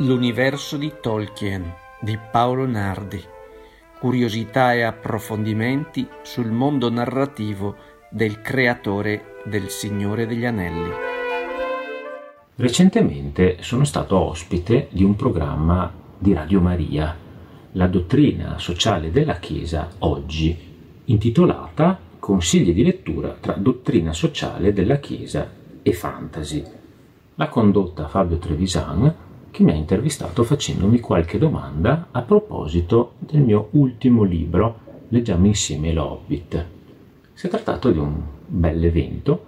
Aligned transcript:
L'universo 0.00 0.76
di 0.76 0.92
Tolkien 1.00 1.74
di 2.00 2.16
Paolo 2.30 2.68
Nardi. 2.68 3.20
Curiosità 3.98 4.72
e 4.72 4.82
approfondimenti 4.82 6.06
sul 6.22 6.52
mondo 6.52 6.88
narrativo 6.88 7.74
del 8.08 8.40
creatore 8.40 9.40
del 9.44 9.70
Signore 9.70 10.28
degli 10.28 10.44
Anelli. 10.44 10.90
Recentemente 12.54 13.56
sono 13.58 13.82
stato 13.82 14.16
ospite 14.16 14.86
di 14.92 15.02
un 15.02 15.16
programma 15.16 15.92
di 16.16 16.32
Radio 16.32 16.60
Maria, 16.60 17.16
La 17.72 17.88
dottrina 17.88 18.56
sociale 18.58 19.10
della 19.10 19.40
Chiesa 19.40 19.88
oggi, 19.98 20.56
intitolata 21.06 21.98
Consigli 22.20 22.72
di 22.72 22.84
lettura 22.84 23.36
tra 23.40 23.54
dottrina 23.54 24.12
sociale 24.12 24.72
della 24.72 25.00
Chiesa 25.00 25.50
e 25.82 25.92
fantasy. 25.92 26.64
L'ha 27.34 27.48
condotta 27.48 28.06
Fabio 28.06 28.38
Trevisan 28.38 29.26
che 29.58 29.64
mi 29.64 29.72
ha 29.72 29.74
intervistato 29.74 30.44
facendomi 30.44 31.00
qualche 31.00 31.36
domanda 31.36 32.10
a 32.12 32.22
proposito 32.22 33.14
del 33.18 33.40
mio 33.40 33.70
ultimo 33.72 34.22
libro 34.22 34.86
Leggiamo 35.08 35.46
insieme 35.46 35.92
l'Hobbit. 35.92 36.66
Si 37.32 37.46
è 37.48 37.50
trattato 37.50 37.90
di 37.90 37.98
un 37.98 38.22
bel 38.46 38.84
evento, 38.84 39.44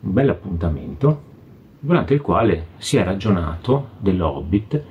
un 0.00 0.12
bel 0.14 0.30
appuntamento, 0.30 1.22
durante 1.78 2.12
il 2.14 2.20
quale 2.20 2.66
si 2.78 2.96
è 2.96 3.04
ragionato 3.04 3.90
dell'Hobbit 3.98 4.82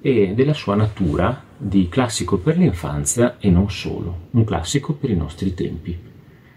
e 0.00 0.32
della 0.34 0.54
sua 0.54 0.76
natura 0.76 1.42
di 1.54 1.86
classico 1.90 2.38
per 2.38 2.56
l'infanzia 2.56 3.36
e 3.38 3.50
non 3.50 3.70
solo, 3.70 4.28
un 4.30 4.44
classico 4.44 4.94
per 4.94 5.10
i 5.10 5.16
nostri 5.16 5.52
tempi. 5.52 5.94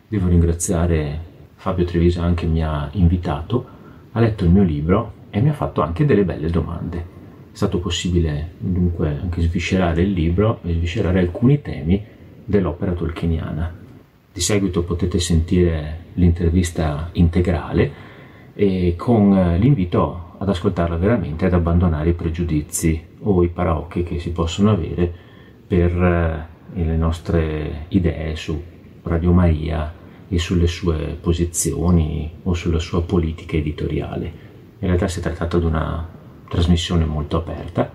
Devo 0.07 0.30
ringraziare 0.30 1.19
Fabio 1.55 1.83
Trevisan 1.83 2.35
che 2.35 2.45
mi 2.45 2.63
ha 2.63 2.87
invitato, 2.93 3.65
ha 4.13 4.19
letto 4.21 4.45
il 4.45 4.52
mio 4.52 4.63
libro 4.63 5.13
e 5.30 5.41
mi 5.41 5.49
ha 5.49 5.53
fatto 5.53 5.81
anche 5.81 6.05
delle 6.05 6.23
belle 6.23 6.49
domande 6.49 7.17
stato 7.59 7.79
possibile 7.79 8.52
dunque 8.57 9.19
anche 9.21 9.41
sviscerare 9.41 10.03
il 10.03 10.13
libro 10.13 10.61
e 10.63 10.71
sviscerare 10.71 11.19
alcuni 11.19 11.61
temi 11.61 12.02
dell'opera 12.45 12.93
tolkieniana. 12.93 13.75
Di 14.31 14.39
seguito 14.39 14.83
potete 14.83 15.20
sentire 15.20 16.05
l'intervista 16.14 17.09
integrale 17.11 17.92
e 18.53 18.93
con 18.95 19.58
l'invito 19.59 20.36
ad 20.37 20.47
ascoltarla 20.47 20.95
veramente 20.95 21.47
ad 21.47 21.53
abbandonare 21.53 22.11
i 22.11 22.14
pregiudizi 22.14 23.08
o 23.23 23.43
i 23.43 23.49
paraocchi 23.49 24.03
che 24.03 24.20
si 24.20 24.31
possono 24.31 24.71
avere 24.71 25.11
per 25.67 25.91
eh, 25.91 26.81
le 26.81 26.95
nostre 26.95 27.87
idee 27.89 28.37
su 28.37 28.58
Radio 29.03 29.33
Maria 29.33 29.93
e 30.30 30.39
sulle 30.39 30.67
sue 30.67 31.17
posizioni 31.20 32.31
o 32.43 32.53
sulla 32.53 32.80
sua 32.80 33.03
politica 33.03 33.58
editoriale. 33.58 34.47
In 34.80 34.87
realtà 34.87 35.09
si 35.09 35.20
è 35.20 35.21
trattato 35.21 35.59
di 35.59 35.65
una 35.65 36.17
trasmissione 36.49 37.05
molto 37.05 37.37
aperta 37.37 37.89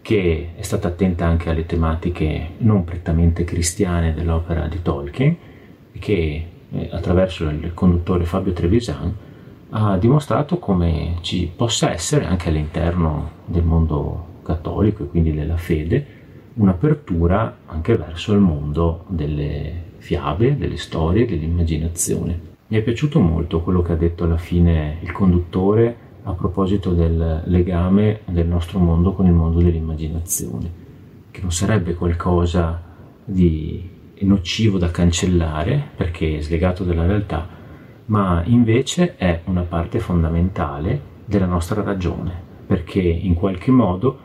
che 0.00 0.50
è 0.54 0.62
stata 0.62 0.88
attenta 0.88 1.26
anche 1.26 1.50
alle 1.50 1.66
tematiche 1.66 2.50
non 2.58 2.84
prettamente 2.84 3.42
cristiane 3.42 4.14
dell'opera 4.14 4.68
di 4.68 4.80
Tolkien 4.80 5.36
e 5.92 5.98
che 5.98 6.46
eh, 6.70 6.88
attraverso 6.92 7.48
il 7.48 7.72
conduttore 7.74 8.24
Fabio 8.24 8.52
Trevisan 8.52 9.14
ha 9.70 9.96
dimostrato 9.98 10.58
come 10.58 11.16
ci 11.22 11.50
possa 11.54 11.90
essere 11.90 12.24
anche 12.24 12.50
all'interno 12.50 13.30
del 13.46 13.64
mondo 13.64 14.34
cattolico 14.42 15.02
e 15.02 15.08
quindi 15.08 15.34
della 15.34 15.56
fede 15.56 16.06
un'apertura 16.54 17.58
anche 17.66 17.96
verso 17.96 18.32
il 18.32 18.38
mondo 18.38 19.04
delle 19.08 19.82
fiabe, 19.98 20.56
delle 20.56 20.76
storie, 20.76 21.26
dell'immaginazione. 21.26 22.40
Mi 22.68 22.78
è 22.78 22.82
piaciuto 22.82 23.18
molto 23.18 23.60
quello 23.60 23.82
che 23.82 23.92
ha 23.92 23.96
detto 23.96 24.22
alla 24.22 24.38
fine 24.38 24.98
il 25.00 25.10
conduttore 25.10 25.96
a 26.28 26.32
proposito 26.34 26.92
del 26.92 27.42
legame 27.44 28.22
del 28.26 28.48
nostro 28.48 28.80
mondo 28.80 29.12
con 29.12 29.26
il 29.26 29.32
mondo 29.32 29.60
dell'immaginazione, 29.60 30.84
che 31.30 31.40
non 31.40 31.52
sarebbe 31.52 31.94
qualcosa 31.94 32.82
di 33.24 33.88
nocivo 34.20 34.76
da 34.76 34.90
cancellare 34.90 35.90
perché 35.94 36.38
è 36.38 36.40
slegato 36.40 36.82
dalla 36.82 37.06
realtà, 37.06 37.46
ma 38.06 38.42
invece 38.44 39.14
è 39.16 39.42
una 39.44 39.62
parte 39.62 40.00
fondamentale 40.00 41.00
della 41.24 41.46
nostra 41.46 41.82
ragione, 41.82 42.32
perché 42.66 43.00
in 43.00 43.34
qualche 43.34 43.70
modo 43.70 44.18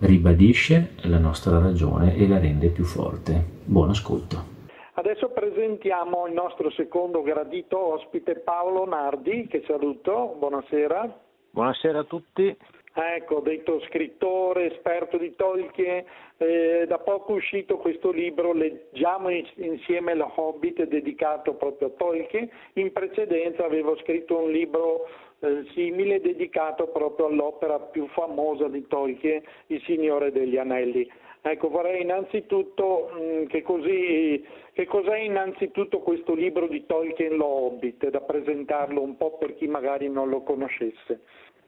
ribadisce 0.00 0.92
la 1.04 1.18
nostra 1.18 1.58
ragione 1.58 2.16
e 2.16 2.28
la 2.28 2.38
rende 2.38 2.68
più 2.68 2.84
forte. 2.84 3.42
Buon 3.64 3.88
ascolto. 3.88 4.54
Adesso 4.92 5.30
presentiamo 5.30 6.26
il 6.26 6.34
nostro 6.34 6.70
secondo 6.70 7.22
gradito 7.22 7.94
ospite 7.94 8.36
Paolo 8.36 8.86
Nardi, 8.86 9.46
che 9.46 9.62
saluto, 9.66 10.36
buonasera. 10.38 11.24
Buonasera 11.56 12.00
a 12.00 12.04
tutti. 12.04 12.54
Ecco, 12.92 13.40
detto 13.40 13.80
scrittore, 13.88 14.74
esperto 14.74 15.16
di 15.16 15.34
Tolkien, 15.36 16.04
eh, 16.36 16.84
da 16.86 16.98
poco 16.98 17.32
è 17.32 17.36
uscito 17.36 17.78
questo 17.78 18.10
libro 18.10 18.52
Leggiamo 18.52 19.30
insieme 19.30 20.12
il 20.12 20.32
Hobbit 20.34 20.82
dedicato 20.82 21.54
proprio 21.54 21.88
a 21.88 21.92
Tolkien, 21.92 22.46
in 22.74 22.92
precedenza 22.92 23.64
avevo 23.64 23.96
scritto 24.00 24.36
un 24.36 24.50
libro 24.50 25.08
eh, 25.38 25.64
simile 25.72 26.20
dedicato 26.20 26.88
proprio 26.88 27.28
all'opera 27.28 27.80
più 27.80 28.06
famosa 28.08 28.68
di 28.68 28.86
Tolkien, 28.86 29.42
Il 29.68 29.82
Signore 29.86 30.32
degli 30.32 30.58
Anelli. 30.58 31.10
Ecco, 31.40 31.68
vorrei 31.68 32.02
innanzitutto 32.02 33.08
mh, 33.12 33.20
mm, 33.20 33.46
che, 33.46 33.62
così, 33.62 34.44
che 34.72 34.84
cos'è 34.84 35.18
innanzitutto 35.18 36.00
questo 36.00 36.34
libro 36.34 36.66
di 36.66 36.84
Tolkien, 36.84 37.36
Lo 37.36 37.46
Hobbit, 37.46 38.10
da 38.10 38.20
presentarlo 38.20 39.00
un 39.00 39.16
po' 39.16 39.38
per 39.38 39.54
chi 39.54 39.68
magari 39.68 40.10
non 40.10 40.28
lo 40.28 40.42
conoscesse. 40.42 41.20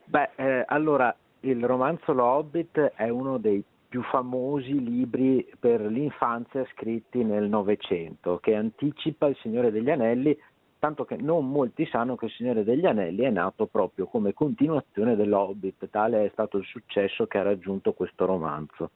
Beh, 0.08 0.30
eh, 0.36 0.64
allora, 0.66 1.14
il 1.40 1.62
romanzo 1.62 2.14
Lo 2.14 2.24
Hobbit 2.24 2.78
è 2.94 3.10
uno 3.10 3.36
dei 3.36 3.62
più 3.88 4.02
famosi 4.04 4.82
libri 4.82 5.46
per 5.58 5.82
l'infanzia 5.82 6.64
scritti 6.72 7.22
nel 7.22 7.46
Novecento, 7.46 8.38
che 8.38 8.54
anticipa 8.54 9.26
Il 9.26 9.36
Signore 9.42 9.70
degli 9.70 9.90
Anelli, 9.90 10.34
tanto 10.78 11.04
che 11.04 11.16
non 11.16 11.50
molti 11.50 11.84
sanno 11.84 12.16
che 12.16 12.24
Il 12.24 12.30
Signore 12.32 12.64
degli 12.64 12.86
Anelli 12.86 13.22
è 13.24 13.30
nato 13.30 13.66
proprio 13.66 14.06
come 14.06 14.32
continuazione 14.32 15.14
dell'Hobbit, 15.14 15.90
tale 15.90 16.24
è 16.24 16.30
stato 16.32 16.56
il 16.56 16.64
successo 16.64 17.26
che 17.26 17.36
ha 17.36 17.42
raggiunto 17.42 17.92
questo 17.92 18.24
romanzo. 18.24 18.90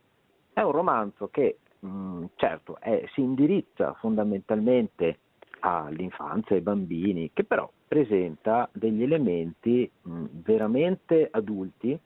È 0.50 0.62
un 0.62 0.73
romanzo 0.73 1.29
che, 1.29 1.58
mh, 1.79 1.88
mm, 1.88 2.25
certo, 2.37 2.79
è, 2.81 3.05
si 3.12 3.20
indirizza 3.20 3.93
fondamentalmente 4.00 5.19
all'infanzia, 5.62 6.56
ai 6.56 6.62
bambini, 6.62 7.31
che 7.32 7.44
però 7.44 7.70
presenta 7.87 8.69
degli 8.73 9.03
elementi 9.03 9.91
mh, 10.03 10.25
veramente 10.43 11.29
adulti 11.31 11.99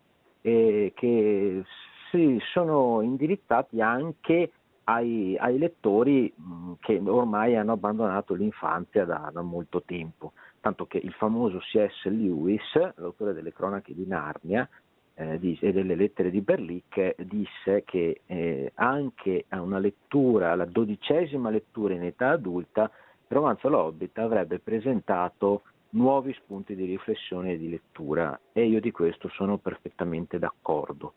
eh, 0.43 0.93
che 0.95 1.63
si 2.11 2.39
sono 2.53 3.01
indirizzati 3.01 3.81
anche 3.81 4.51
ai, 4.85 5.37
ai 5.39 5.59
lettori 5.59 6.33
mh, 6.35 6.73
che 6.81 7.01
ormai 7.05 7.57
hanno 7.57 7.73
abbandonato 7.73 8.35
l'infanzia 8.35 9.05
da, 9.05 9.31
da, 9.33 9.43
molto 9.43 9.83
tempo, 9.83 10.33
tanto 10.61 10.87
che 10.87 10.99
il 10.99 11.13
famoso 11.13 11.59
C.S. 11.59 12.05
Lewis, 12.05 12.63
l'autore 12.97 13.33
delle 13.33 13.53
cronache 13.53 13.95
di 13.95 14.07
Narnia 14.07 14.69
eh, 15.15 15.59
e 15.61 15.73
delle 15.73 15.95
lettere 15.95 16.31
di 16.31 16.41
Berlic, 16.41 17.21
disse 17.23 17.83
che 17.85 18.21
eh, 18.27 18.71
anche 18.75 19.47
a 19.49 19.61
una 19.61 19.79
lettura, 19.79 20.55
la 20.55 20.67
dodicesima 20.67 21.51
lettura 21.51 21.95
in 21.95 22.03
età 22.03 22.31
adulta, 22.31 22.91
il 23.29 23.37
romanzo 23.37 23.69
L'Hobbit 23.69 24.19
avrebbe 24.19 24.61
presentato 24.61 25.63
nuovi 25.91 26.33
spunti 26.35 26.77
di 26.77 26.85
riflessione 26.85 27.53
e 27.53 27.59
di 27.59 27.71
lettura 27.71 28.39
e 28.53 28.67
io 28.67 28.81
di 28.81 28.93
questo 28.93 29.29
sono 29.31 29.59
perfettamente 29.59 30.39
d'accordo. 30.39 31.15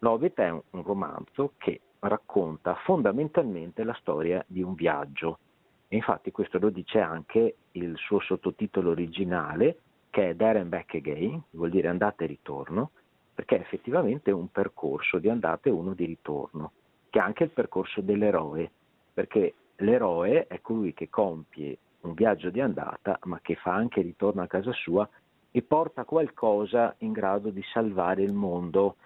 L'Hobbit 0.00 0.38
è 0.40 0.50
un, 0.50 0.82
romanzo 0.82 1.52
che 1.56 1.80
racconta 2.00 2.74
fondamentalmente 2.84 3.84
la 3.84 3.94
storia 4.00 4.44
di 4.48 4.62
un 4.62 4.74
viaggio 4.74 5.38
e 5.86 5.96
infatti 5.96 6.32
questo 6.32 6.58
lo 6.58 6.70
dice 6.70 6.98
anche 6.98 7.56
il 7.72 7.96
suo 7.96 8.18
sottotitolo 8.18 8.90
originale 8.90 9.78
che 10.10 10.30
è 10.30 10.36
There 10.36 10.58
and 10.58 10.68
Back 10.68 10.94
Again, 10.96 11.40
vuol 11.50 11.70
dire 11.70 11.88
andata 11.88 12.24
e 12.24 12.26
ritorno, 12.26 12.90
perché 13.34 13.56
è 13.56 13.60
effettivamente 13.60 14.30
un 14.30 14.48
percorso 14.50 15.18
di 15.18 15.28
andata 15.28 15.68
e 15.68 15.72
uno 15.72 15.92
di 15.92 16.04
ritorno, 16.04 16.72
che 17.10 17.18
è 17.18 17.22
anche 17.22 17.44
il 17.44 17.50
percorso 17.50 18.00
dell'eroe, 18.00 18.70
perché 19.12 19.54
l'eroe 19.76 20.46
è 20.46 20.60
colui 20.60 20.94
che 20.94 21.08
compie 21.08 21.78
un 22.00 22.14
viaggio 22.14 22.50
di 22.50 22.60
andata, 22.60 23.18
ma 23.24 23.40
che 23.40 23.54
fa 23.56 23.72
anche 23.72 24.02
ritorno 24.02 24.42
a 24.42 24.46
casa 24.46 24.72
sua 24.72 25.08
e 25.50 25.62
porta 25.62 26.04
qualcosa 26.04 26.94
in 26.98 27.12
grado 27.12 27.50
di 27.50 27.62
salvare 27.72 28.22
il 28.22 28.32
mondo. 28.32 28.96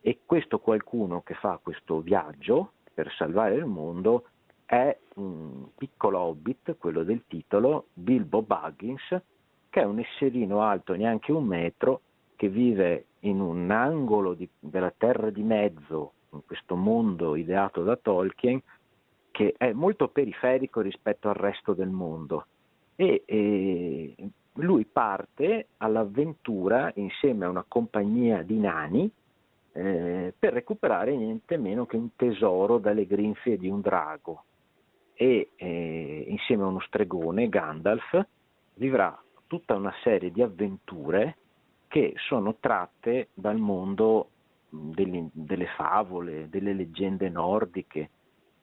E 0.00 0.20
questo 0.24 0.60
qualcuno 0.60 1.22
che 1.22 1.34
fa 1.34 1.58
questo 1.62 2.00
viaggio 2.00 2.72
per 2.94 3.12
salvare 3.16 3.56
il 3.56 3.66
mondo 3.66 4.26
è 4.64 4.96
un 5.16 5.68
piccolo 5.76 6.18
hobbit, 6.18 6.76
quello 6.78 7.02
del 7.02 7.24
titolo, 7.26 7.86
Bilbo 7.92 8.42
Buggins, 8.42 9.20
che 9.68 9.80
è 9.80 9.84
un 9.84 9.98
esserino 9.98 10.62
alto 10.62 10.94
neanche 10.94 11.32
un 11.32 11.44
metro, 11.44 12.00
che 12.36 12.48
vive 12.48 13.06
in 13.20 13.40
un 13.40 13.70
angolo 13.70 14.34
di, 14.34 14.48
della 14.58 14.92
terra 14.96 15.30
di 15.30 15.42
mezzo, 15.42 16.12
in 16.30 16.40
questo 16.46 16.76
mondo 16.76 17.34
ideato 17.34 17.82
da 17.82 17.96
Tolkien, 17.96 18.60
che 19.36 19.52
è 19.58 19.70
molto 19.72 20.08
periferico 20.08 20.80
rispetto 20.80 21.28
al 21.28 21.34
resto 21.34 21.74
del 21.74 21.90
mondo. 21.90 22.46
E, 22.96 23.22
e 23.26 24.14
lui 24.54 24.86
parte 24.86 25.66
all'avventura 25.76 26.90
insieme 26.94 27.44
a 27.44 27.50
una 27.50 27.64
compagnia 27.68 28.40
di 28.40 28.58
nani 28.58 29.10
eh, 29.72 30.32
per 30.38 30.54
recuperare 30.54 31.14
niente 31.14 31.58
meno 31.58 31.84
che 31.84 31.96
un 31.96 32.16
tesoro 32.16 32.78
dalle 32.78 33.06
grinfie 33.06 33.58
di 33.58 33.68
un 33.68 33.82
drago 33.82 34.44
e 35.12 35.50
eh, 35.54 36.24
insieme 36.28 36.62
a 36.62 36.68
uno 36.68 36.80
stregone, 36.80 37.50
Gandalf, 37.50 38.18
vivrà 38.76 39.22
tutta 39.46 39.74
una 39.74 39.92
serie 40.02 40.32
di 40.32 40.40
avventure 40.40 41.36
che 41.88 42.14
sono 42.26 42.56
tratte 42.58 43.28
dal 43.34 43.58
mondo 43.58 44.30
delle, 44.70 45.28
delle 45.30 45.66
favole, 45.76 46.48
delle 46.48 46.72
leggende 46.72 47.28
nordiche, 47.28 48.08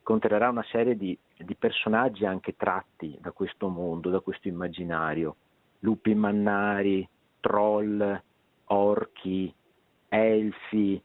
conterrà 0.03 0.49
una 0.49 0.65
serie 0.69 0.95
di, 0.95 1.17
di, 1.37 1.55
personaggi 1.55 2.25
anche 2.25 2.55
tratti 2.55 3.17
da 3.19 3.31
questo 3.31 3.69
mondo, 3.69 4.09
da 4.09 4.19
questo 4.19 4.47
immaginario, 4.49 5.35
lupi 5.79 6.13
mannari, 6.13 7.07
troll, 7.39 8.21
orchi, 8.65 9.53
elfi 10.09 11.01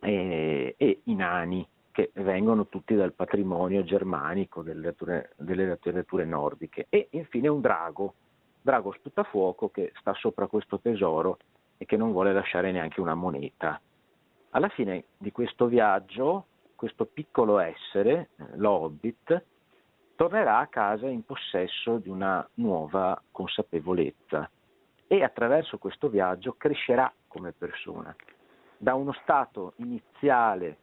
e, 0.00 0.74
e 0.76 1.00
i 1.04 1.14
nani 1.14 1.66
che 1.94 2.10
vengono 2.14 2.66
tutti 2.66 2.96
dal 2.96 3.12
patrimonio 3.12 3.84
germanico 3.84 4.62
delle 4.62 4.94
letterature, 5.36 6.24
nordiche. 6.24 6.86
E 6.88 7.06
infine 7.10 7.46
un 7.46 7.60
drago, 7.60 8.14
drago 8.60 8.92
sputafuoco 8.92 9.68
che 9.68 9.92
sta 10.00 10.12
sopra 10.14 10.48
questo 10.48 10.80
tesoro 10.80 11.38
e 11.76 11.84
che 11.84 11.96
non 11.96 12.10
vuole 12.10 12.32
lasciare 12.32 12.72
neanche 12.72 13.00
una 13.00 13.14
moneta. 13.14 13.80
Alla 14.50 14.68
fine 14.70 15.04
di 15.16 15.30
questo 15.30 15.66
viaggio, 15.66 16.46
questo 16.84 17.06
piccolo 17.06 17.60
essere, 17.60 18.28
l'Hobbit, 18.56 19.42
tornerà 20.16 20.58
a 20.58 20.66
casa 20.66 21.08
in 21.08 21.24
possesso 21.24 21.96
di 21.96 22.10
una 22.10 22.46
nuova 22.56 23.18
consapevolezza 23.30 24.50
e 25.06 25.22
attraverso 25.22 25.78
questo 25.78 26.10
viaggio 26.10 26.56
crescerà 26.58 27.10
come 27.26 27.52
persona. 27.52 28.14
Da 28.76 28.92
uno 28.92 29.14
stato 29.22 29.72
iniziale 29.76 30.76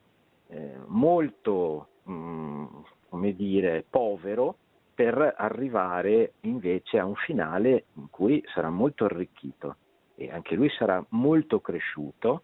eh, 0.48 0.76
molto, 0.88 1.90
mh, 2.02 2.14
mm, 2.14 2.66
come 3.10 3.36
dire, 3.36 3.86
povero 3.88 4.56
per 4.96 5.36
arrivare 5.38 6.34
invece 6.42 6.98
a 6.98 7.06
un 7.06 7.16
finale 7.16 7.86
in 7.94 8.10
cui 8.10 8.44
sarà 8.56 8.72
molto 8.72 9.06
arricchito 9.06 9.76
e 10.16 10.32
anche 10.32 10.56
lui 10.56 10.70
sarà 10.72 11.06
molto 11.10 11.60
cresciuto 11.60 12.42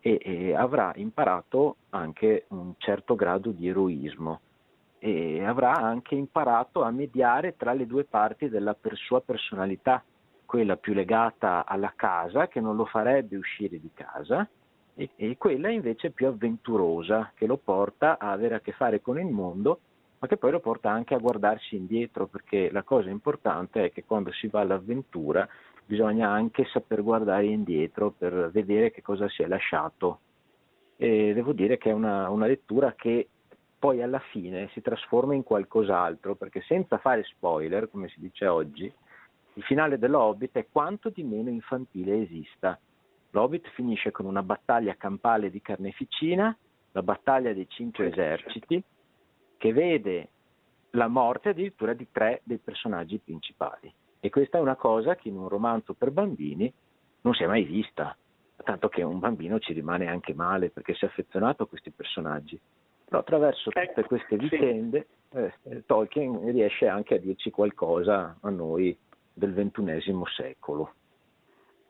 e, 0.00 0.18
e 0.22 0.54
avrà 0.54 0.92
imparato 0.96 1.76
anche 1.90 2.46
un 2.48 2.74
certo 2.78 3.14
grado 3.14 3.50
di 3.50 3.68
eroismo 3.68 4.40
e 4.98 5.42
avrà 5.44 5.72
anche 5.72 6.14
imparato 6.14 6.82
a 6.82 6.90
mediare 6.90 7.56
tra 7.56 7.72
le 7.72 7.86
due 7.86 8.04
parti 8.04 8.50
della 8.50 8.74
per 8.74 8.96
sua 8.96 9.22
personalità, 9.22 10.04
quella 10.44 10.76
più 10.76 10.92
legata 10.92 11.64
alla 11.64 11.92
casa 11.96 12.48
che 12.48 12.60
non 12.60 12.76
lo 12.76 12.84
farebbe 12.84 13.36
uscire 13.36 13.80
di 13.80 13.90
casa 13.94 14.46
e, 14.94 15.10
e 15.16 15.36
quella 15.38 15.70
invece 15.70 16.10
più 16.10 16.26
avventurosa 16.26 17.32
che 17.34 17.46
lo 17.46 17.56
porta 17.56 18.18
a 18.18 18.32
avere 18.32 18.56
a 18.56 18.60
che 18.60 18.72
fare 18.72 19.00
con 19.00 19.18
il 19.18 19.28
mondo 19.28 19.80
ma 20.18 20.28
che 20.28 20.36
poi 20.36 20.50
lo 20.50 20.60
porta 20.60 20.90
anche 20.90 21.14
a 21.14 21.18
guardarsi 21.18 21.76
indietro 21.76 22.26
perché 22.26 22.70
la 22.70 22.82
cosa 22.82 23.08
importante 23.08 23.86
è 23.86 23.92
che 23.92 24.04
quando 24.04 24.32
si 24.32 24.48
va 24.48 24.60
all'avventura 24.60 25.48
bisogna 25.90 26.30
anche 26.30 26.66
saper 26.66 27.02
guardare 27.02 27.46
indietro 27.46 28.12
per 28.16 28.52
vedere 28.52 28.92
che 28.92 29.02
cosa 29.02 29.28
si 29.28 29.42
è 29.42 29.48
lasciato. 29.48 30.20
E 30.96 31.34
devo 31.34 31.52
dire 31.52 31.78
che 31.78 31.90
è 31.90 31.92
una, 31.92 32.30
una 32.30 32.46
lettura 32.46 32.94
che 32.94 33.28
poi 33.76 34.00
alla 34.00 34.20
fine 34.20 34.68
si 34.68 34.80
trasforma 34.82 35.34
in 35.34 35.42
qualcos'altro 35.42 36.36
perché 36.36 36.60
senza 36.60 36.98
fare 36.98 37.24
spoiler 37.24 37.90
come 37.90 38.08
si 38.08 38.20
dice 38.20 38.46
oggi 38.46 38.92
il 39.54 39.62
finale 39.64 39.98
dell'Hobbit 39.98 40.58
è 40.58 40.66
quanto 40.70 41.08
di 41.08 41.24
meno 41.24 41.50
infantile 41.50 42.22
esista. 42.22 42.78
L'Hobbit 43.30 43.68
finisce 43.70 44.12
con 44.12 44.26
una 44.26 44.44
battaglia 44.44 44.94
campale 44.94 45.50
di 45.50 45.60
carneficina, 45.60 46.56
la 46.92 47.02
battaglia 47.02 47.52
dei 47.52 47.66
cinque 47.68 48.06
eserciti, 48.10 48.80
che 49.56 49.72
vede 49.72 50.28
la 50.90 51.08
morte 51.08 51.48
addirittura 51.48 51.94
di 51.94 52.06
tre 52.12 52.42
dei 52.44 52.58
personaggi 52.58 53.18
principali. 53.18 53.92
E 54.20 54.28
questa 54.28 54.58
è 54.58 54.60
una 54.60 54.76
cosa 54.76 55.16
che 55.16 55.28
in 55.28 55.36
un 55.36 55.48
romanzo 55.48 55.94
per 55.94 56.10
bambini 56.10 56.72
non 57.22 57.34
si 57.34 57.42
è 57.42 57.46
mai 57.46 57.64
vista, 57.64 58.16
tanto 58.62 58.88
che 58.88 59.02
un 59.02 59.18
bambino 59.18 59.58
ci 59.58 59.72
rimane 59.72 60.06
anche 60.06 60.34
male 60.34 60.70
perché 60.70 60.94
si 60.94 61.04
è 61.04 61.08
affezionato 61.08 61.62
a 61.62 61.66
questi 61.66 61.90
personaggi. 61.90 62.60
Però 63.04 63.18
attraverso 63.20 63.70
tutte 63.70 63.82
ecco, 63.82 64.02
queste 64.02 64.36
vicende 64.36 65.06
eh, 65.30 65.84
Tolkien 65.86 66.50
riesce 66.52 66.86
anche 66.86 67.14
a 67.14 67.18
dirci 67.18 67.50
qualcosa 67.50 68.36
a 68.40 68.50
noi 68.50 68.96
del 69.32 69.52
ventunesimo 69.52 70.26
secolo. 70.26 70.94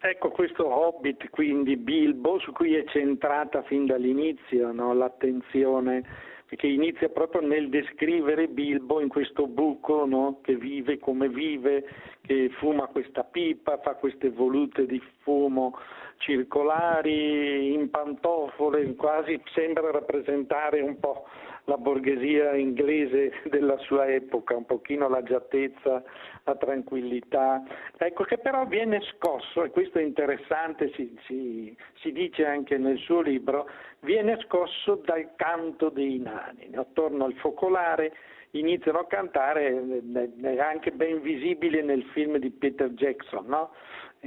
Ecco 0.03 0.31
questo 0.31 0.67
Hobbit, 0.67 1.29
quindi 1.29 1.77
Bilbo, 1.77 2.39
su 2.39 2.53
cui 2.53 2.75
è 2.75 2.85
centrata 2.87 3.63
fin 3.65 3.85
dall'inizio 3.85 4.73
no? 4.73 4.95
l'attenzione, 4.95 6.03
perché 6.51 6.67
inizia 6.67 7.09
proprio 7.09 7.43
nel 7.43 7.69
descrivere 7.69 8.49
Bilbo 8.49 9.01
in 9.01 9.07
questo 9.07 9.47
buco 9.47 10.05
no? 10.05 10.41
che 10.43 10.57
vive 10.57 10.99
come 10.99 11.29
vive, 11.29 11.85
che 12.23 12.51
fuma 12.59 12.89
questa 12.89 13.23
pipa, 13.23 13.79
fa 13.79 13.95
queste 13.95 14.31
volute 14.31 14.85
di 14.85 15.01
fumo 15.21 15.79
circolari, 16.17 17.73
in 17.73 17.89
pantofole, 17.89 18.97
quasi 18.97 19.41
sembra 19.55 19.93
rappresentare 19.93 20.81
un 20.81 20.99
po' 20.99 21.25
la 21.65 21.77
borghesia 21.77 22.55
inglese 22.55 23.33
della 23.51 23.77
sua 23.79 24.07
epoca, 24.07 24.57
un 24.57 24.67
pochino 24.67 25.09
l'agiatezza, 25.09 26.03
la 26.45 26.57
tranquillità, 26.57 27.63
ecco 27.97 28.25
che 28.25 28.39
però 28.39 28.65
viene 28.67 29.01
scosso, 29.15 29.65
e 29.65 29.71
questo 29.71 29.99
è 29.99 30.03
interessante, 30.03 30.93
si, 30.95 31.17
si, 31.27 31.77
si 32.01 32.13
dice 32.13 32.47
anche 32.47 32.79
nel 32.79 32.99
suo 32.99 33.21
libro, 33.21 33.69
viene 34.01 34.39
scosso 34.45 35.01
dal 35.05 35.31
canto 35.37 35.91
dei 35.91 36.19
nani, 36.19 36.71
attorno 36.75 37.25
al 37.25 37.35
focolare 37.35 38.13
iniziano 38.53 38.99
a 38.99 39.07
cantare, 39.07 40.03
è 40.43 40.59
anche 40.59 40.91
ben 40.91 41.21
visibile 41.21 41.83
nel 41.83 42.03
film 42.13 42.37
di 42.39 42.51
Peter 42.51 42.89
Jackson, 42.91 43.47
no? 43.47 43.71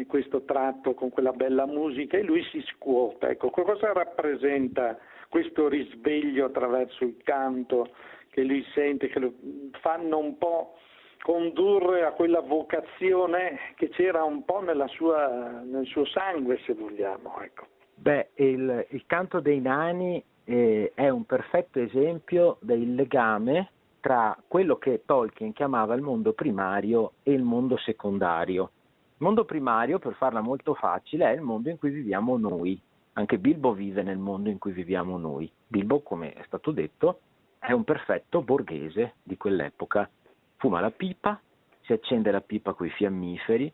questo 0.07 0.43
tratto 0.43 0.93
con 0.93 1.09
quella 1.09 1.31
bella 1.31 1.65
musica 1.65 2.17
e 2.17 2.23
lui 2.23 2.43
si 2.45 2.61
scuota. 2.61 3.29
Ecco, 3.29 3.49
cosa 3.49 3.93
rappresenta 3.93 4.97
questo 5.33 5.67
risveglio 5.67 6.45
attraverso 6.45 7.03
il 7.03 7.17
canto 7.23 7.89
che 8.29 8.43
lui 8.43 8.63
sente, 8.75 9.07
che 9.07 9.17
lo 9.17 9.33
fanno 9.81 10.19
un 10.19 10.37
po' 10.37 10.75
condurre 11.23 12.05
a 12.05 12.11
quella 12.11 12.41
vocazione 12.41 13.57
che 13.75 13.89
c'era 13.89 14.23
un 14.23 14.45
po' 14.45 14.63
sua, 14.89 15.63
nel 15.65 15.87
suo 15.87 16.05
sangue, 16.05 16.59
se 16.67 16.75
vogliamo. 16.75 17.41
Ecco. 17.41 17.65
Beh, 17.95 18.29
il, 18.35 18.85
il, 18.89 19.03
canto 19.07 19.39
dei 19.39 19.59
nani 19.59 20.23
eh, 20.43 20.91
è 20.93 21.09
un 21.09 21.25
perfetto 21.25 21.79
esempio 21.79 22.57
del 22.59 22.93
legame 22.93 23.71
tra 24.01 24.37
quello 24.47 24.75
che 24.75 25.01
Tolkien 25.03 25.51
chiamava 25.51 25.95
il 25.95 26.03
mondo 26.03 26.33
primario 26.33 27.13
e 27.23 27.31
il 27.31 27.41
mondo 27.41 27.75
secondario. 27.77 28.69
Il 29.17 29.25
mondo 29.25 29.45
primario, 29.45 29.97
per 29.97 30.13
farla 30.13 30.41
molto 30.41 30.75
facile, 30.75 31.25
è 31.25 31.33
il 31.33 31.41
mondo 31.41 31.69
in 31.69 31.79
cui 31.79 31.89
viviamo 31.89 32.37
noi, 32.37 32.79
anche 33.13 33.37
Bilbo 33.37 33.73
vive 33.73 34.03
nel 34.03 34.17
mondo 34.17 34.49
in 34.49 34.57
cui 34.57 34.71
viviamo 34.71 35.17
noi. 35.17 35.51
Bilbo, 35.67 36.01
come 36.01 36.33
è 36.33 36.43
stato 36.45 36.71
detto, 36.71 37.19
è 37.59 37.71
un 37.71 37.83
perfetto 37.83 38.41
borghese 38.41 39.15
di 39.23 39.37
quell'epoca. 39.37 40.09
Fuma 40.57 40.79
la 40.79 40.91
pipa, 40.91 41.39
si 41.81 41.93
accende 41.93 42.31
la 42.31 42.41
pipa 42.41 42.73
coi 42.73 42.89
fiammiferi, 42.89 43.71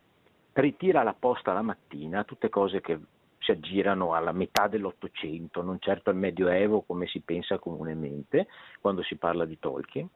ritira 0.53 1.03
la 1.03 1.15
posta 1.17 1.53
la 1.53 1.62
mattina, 1.62 2.24
tutte 2.24 2.50
cose 2.50 2.81
che 2.81 3.00
si 3.39 3.51
aggirano 3.51 4.13
alla 4.13 4.31
metà 4.31 4.67
dell'Ottocento, 4.67 5.62
non 5.62 5.79
certo 5.79 6.10
al 6.10 6.17
Medioevo 6.17 6.81
come 6.81 7.08
si 7.08 7.22
pensa 7.22 7.58
comunemente 7.58 8.48
quando 8.81 9.01
si 9.03 9.15
parla 9.15 9.46
di 9.46 9.58
Tolkien. 9.58 10.08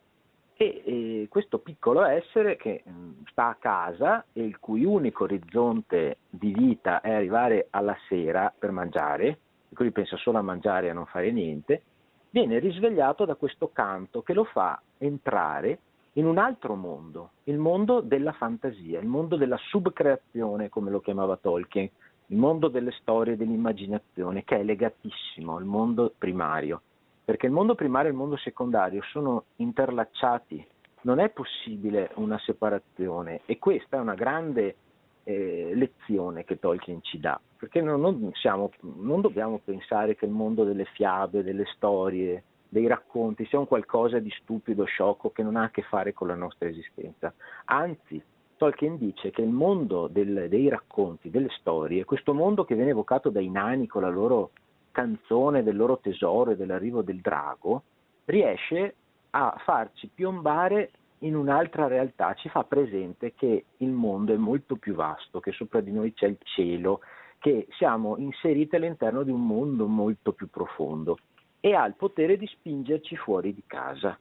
E, 0.63 1.27
questo 1.29 1.59
piccolo 1.59 2.03
essere 2.03 2.55
che 2.55 2.83
mh, 2.85 3.25
sta 3.31 3.47
a 3.49 3.55
casa 3.55 4.25
e 4.33 4.43
il 4.43 4.59
cui 4.59 4.85
unico 4.85 5.23
orizzonte 5.23 6.17
di 6.29 6.53
vita 6.53 7.01
è 7.01 7.11
arrivare 7.11 7.67
alla 7.71 7.97
sera 8.07 8.53
per 8.57 8.71
mangiare, 8.71 9.27
e 9.69 9.75
quindi 9.75 9.93
pensa 9.93 10.15
solo 10.17 10.37
a 10.37 10.41
mangiare 10.41 10.87
e 10.87 10.89
a 10.91 10.93
non 10.93 11.05
fare 11.05 11.31
niente, 11.31 11.83
viene 12.29 12.59
risvegliato 12.59 13.25
da 13.25 13.35
questo 13.35 13.71
canto 13.73 14.21
che 14.21 14.33
lo 14.33 14.43
fa 14.43 14.81
entrare 14.97 15.79
in 16.13 16.25
un 16.25 16.37
altro 16.37 16.75
mondo, 16.75 17.31
il 17.45 17.57
mondo 17.57 17.99
della 17.99 18.33
fantasia, 18.33 18.99
il 18.99 19.07
mondo 19.07 19.35
della 19.35 19.57
subcreazione, 19.57 20.69
come 20.69 20.91
lo 20.91 20.99
chiamava 20.99 21.37
Tolkien, 21.37 21.89
il 22.27 22.37
mondo 22.37 22.67
delle 22.67 22.91
storie, 22.91 23.35
dell'immaginazione, 23.35 24.43
che 24.43 24.59
è 24.59 24.63
legatissimo 24.63 25.55
al 25.55 25.65
mondo 25.65 26.13
primario, 26.17 26.81
perché 27.23 27.45
il 27.45 27.51
mondo 27.51 27.75
primario 27.75 28.09
e 28.09 28.11
il 28.11 28.17
mondo 28.17 28.37
secondario 28.37 29.01
sono 29.03 29.45
interlacciati, 29.57 30.65
non 31.01 31.19
è 31.19 31.29
possibile 31.29 32.11
una 32.15 32.37
separazione. 32.39 33.41
E 33.45 33.59
questa 33.59 33.97
è 33.97 33.99
una 33.99 34.15
grande 34.15 34.75
eh, 35.23 35.71
lezione 35.73 36.43
che 36.43 36.59
Tolkien 36.59 37.01
ci 37.01 37.19
dà, 37.19 37.39
perché 37.57 37.81
non, 37.81 38.01
non, 38.01 38.31
siamo, 38.33 38.71
non 38.81 39.21
dobbiamo 39.21 39.59
pensare 39.63 40.15
che 40.15 40.25
il 40.25 40.31
mondo 40.31 40.63
delle 40.63 40.85
fiabe, 40.85 41.43
delle 41.43 41.65
storie, 41.75 42.43
dei 42.67 42.87
racconti 42.87 43.45
sia 43.45 43.59
un 43.59 43.67
qualcosa 43.67 44.19
di 44.19 44.31
stupido, 44.41 44.83
sciocco, 44.83 45.29
che 45.29 45.43
non 45.43 45.55
ha 45.55 45.63
a 45.63 45.69
che 45.69 45.83
fare 45.83 46.11
con 46.11 46.27
la 46.27 46.35
nostra 46.35 46.67
esistenza. 46.67 47.33
Anzi, 47.65 48.21
Tolkien 48.57 48.97
dice 48.97 49.29
che 49.29 49.41
il 49.41 49.49
mondo 49.49 50.07
del, 50.07 50.47
dei 50.49 50.69
racconti, 50.69 51.29
delle 51.29 51.49
storie, 51.59 52.05
questo 52.05 52.33
mondo 52.33 52.65
che 52.65 52.75
viene 52.75 52.91
evocato 52.91 53.29
dai 53.29 53.49
nani 53.49 53.87
con 53.87 54.01
la 54.01 54.09
loro 54.09 54.51
canzone 54.93 55.63
del 55.63 55.75
loro 55.75 55.97
tesoro 55.97 56.51
e 56.51 56.55
dell'arrivo 56.55 57.01
del 57.01 57.19
drago, 57.19 57.83
riesce 58.25 58.95
a 59.31 59.53
farci 59.65 60.07
piombare 60.07 60.91
in 61.19 61.35
un'altra 61.35 61.87
realtà, 61.87 62.33
ci 62.35 62.47
fa 62.47 62.63
presente 62.63 63.33
che 63.33 63.65
il 63.77 63.89
mondo 63.89 64.33
è 64.33 64.37
molto 64.37 64.77
più 64.77 64.93
vasto, 64.93 65.41
che 65.41 65.51
sopra 65.51 65.81
di 65.81 65.91
noi 65.91 66.13
c'è 66.13 66.27
il 66.27 66.37
cielo, 66.43 67.01
che 67.39 67.67
siamo 67.71 68.15
inseriti 68.17 68.75
all'interno 68.77 69.23
di 69.23 69.31
un 69.31 69.45
mondo 69.45 69.87
molto 69.87 70.31
più 70.31 70.49
profondo 70.49 71.17
e 71.59 71.73
ha 71.73 71.85
il 71.85 71.95
potere 71.95 72.37
di 72.37 72.47
spingerci 72.47 73.17
fuori 73.17 73.53
di 73.53 73.63
casa 73.65 74.17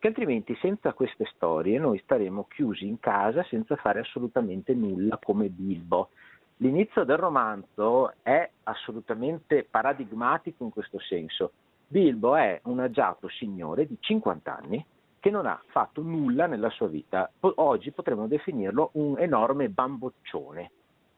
che 0.00 0.06
altrimenti 0.06 0.56
senza 0.62 0.94
queste 0.94 1.26
storie 1.34 1.78
noi 1.78 2.00
staremo 2.02 2.46
chiusi 2.48 2.86
in 2.86 2.98
casa 2.98 3.44
senza 3.44 3.76
fare 3.76 4.00
assolutamente 4.00 4.72
nulla 4.72 5.18
come 5.22 5.48
Bilbo. 5.48 6.08
L'inizio 6.62 7.04
del 7.04 7.16
romanzo 7.16 8.12
è 8.20 8.48
assolutamente 8.64 9.64
paradigmatico 9.64 10.62
in 10.62 10.70
questo 10.70 10.98
senso. 10.98 11.52
Bilbo 11.86 12.36
è 12.36 12.60
un 12.64 12.80
agiato 12.80 13.30
signore 13.30 13.86
di 13.86 13.96
50 13.98 14.56
anni 14.58 14.84
che 15.20 15.30
non 15.30 15.46
ha 15.46 15.58
fatto 15.68 16.02
nulla 16.02 16.46
nella 16.46 16.68
sua 16.68 16.88
vita. 16.88 17.30
Oggi 17.40 17.92
potremmo 17.92 18.26
definirlo 18.26 18.90
un 18.94 19.18
enorme 19.18 19.70
bamboccione 19.70 20.70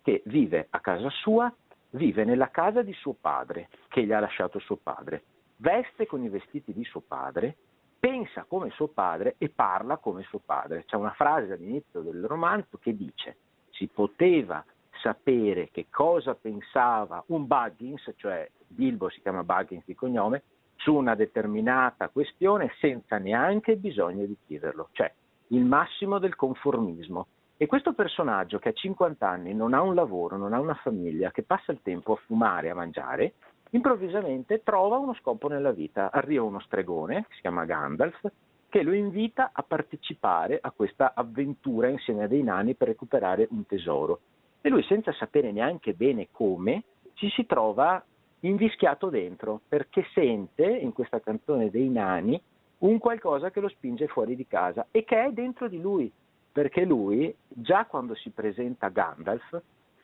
che 0.03 0.23
vive 0.27 0.69
a 0.71 0.79
casa 0.79 1.11
sua, 1.11 1.53
vive 1.91 2.23
nella 2.23 2.51
casa 2.51 2.83
di 2.83 2.93
suo 2.93 3.17
padre, 3.21 3.69
che 3.89 4.05
gli 4.05 4.13
ha 4.13 4.21
lasciato 4.21 4.61
suo 4.61 4.77
padre, 4.77 5.25
veste 5.57 6.07
con 6.07 6.23
i 6.23 6.29
vestiti 6.29 6.73
di 6.73 6.85
suo 6.85 7.01
padre, 7.01 7.57
pensa 7.99 8.45
come 8.47 8.71
suo 8.71 8.87
padre 8.87 9.35
e 9.39 9.49
parla 9.49 9.97
come 9.97 10.23
suo 10.23 10.39
padre. 10.39 10.85
C'è 10.85 10.95
una 10.95 11.15
frase 11.15 11.53
all'inizio 11.53 12.01
del 12.01 12.27
romanzo 12.27 12.79
che 12.81 12.97
dice 12.97 13.37
si 13.71 13.89
poteva 13.89 14.65
sapere 15.03 15.69
che 15.71 15.87
cosa 15.91 16.35
pensava 16.35 17.23
un 17.27 17.47
Buggins, 17.47 18.13
cioè 18.17 18.49
Bilbo 18.67 19.11
si 19.11 19.21
chiama 19.21 19.43
Buggins 19.43 19.85
di 19.85 19.95
cognome, 19.95 20.43
su 20.77 20.95
una 20.95 21.15
determinata 21.15 22.09
questione 22.09 22.73
senza 22.79 23.19
neanche 23.19 23.77
bisogno 23.77 24.25
di 24.25 24.37
chiederlo, 24.47 24.89
cioè 24.93 25.13
il 25.49 25.65
massimo 25.65 26.19
del 26.19 26.37
conformismo. 26.37 27.27
E 27.57 27.67
questo 27.67 27.93
personaggio 27.93 28.59
che 28.59 28.71
a 28.71 28.73
50 28.73 29.29
anni 29.29 29.55
non 29.55 29.75
ha 29.75 29.83
un 29.83 29.95
lavoro, 29.95 30.37
non 30.37 30.53
ha 30.53 30.59
una 30.59 30.75
famiglia, 30.75 31.31
che 31.31 31.43
passa 31.43 31.71
il 31.71 31.81
tempo 31.83 32.15
a 32.15 32.21
fumare, 32.27 32.71
a 32.71 32.75
mangiare, 32.75 33.35
improvvisamente 33.71 34.63
trova 34.65 34.97
uno 34.97 35.15
scopo 35.15 35.49
nella 35.49 35.71
vita. 35.71 36.11
Arriva 36.11 36.43
uno 36.43 36.61
stregone, 36.61 37.27
si 37.31 37.41
chiama 37.41 37.65
Gandalf, 37.65 38.21
che 38.69 38.83
lo 38.83 38.93
invita 38.93 39.51
a 39.53 39.63
partecipare 39.63 40.59
a 40.61 40.73
questa 40.73 41.13
avventura 41.15 41.89
insieme 41.89 42.25
a 42.25 42.27
dei 42.27 42.43
nani 42.43 42.75
per 42.75 42.89
recuperare 42.89 43.47
un 43.51 43.67
tesoro. 43.67 44.21
E 44.63 44.69
lui, 44.69 44.83
senza 44.85 45.13
sapere 45.13 45.53
neanche 45.53 45.93
bene 45.93 46.29
come, 46.31 46.85
ci 47.15 47.29
si 47.31 47.45
trova 47.47 48.03
invischiato 48.41 49.11
dentro, 49.11 49.61
perché 49.69 50.07
sente 50.15 50.65
in 50.65 50.93
questa 50.93 51.21
canzone 51.21 51.69
dei 51.69 51.89
nani 51.89 52.41
un 52.79 52.99
qualcosa 52.99 53.51
che 53.51 53.61
lo 53.61 53.69
spinge 53.69 54.07
fuori 54.07 54.35
di 54.35 54.47
casa 54.47 54.87
e 54.91 55.05
che 55.05 55.25
è 55.25 55.33
dentro 55.33 55.69
di 55.69 55.81
lui, 55.81 56.11
perché 56.51 56.85
lui, 56.85 57.35
già 57.49 57.87
quando 57.87 58.15
si 58.15 58.31
presenta 58.31 58.89
Gandalf, 58.89 59.61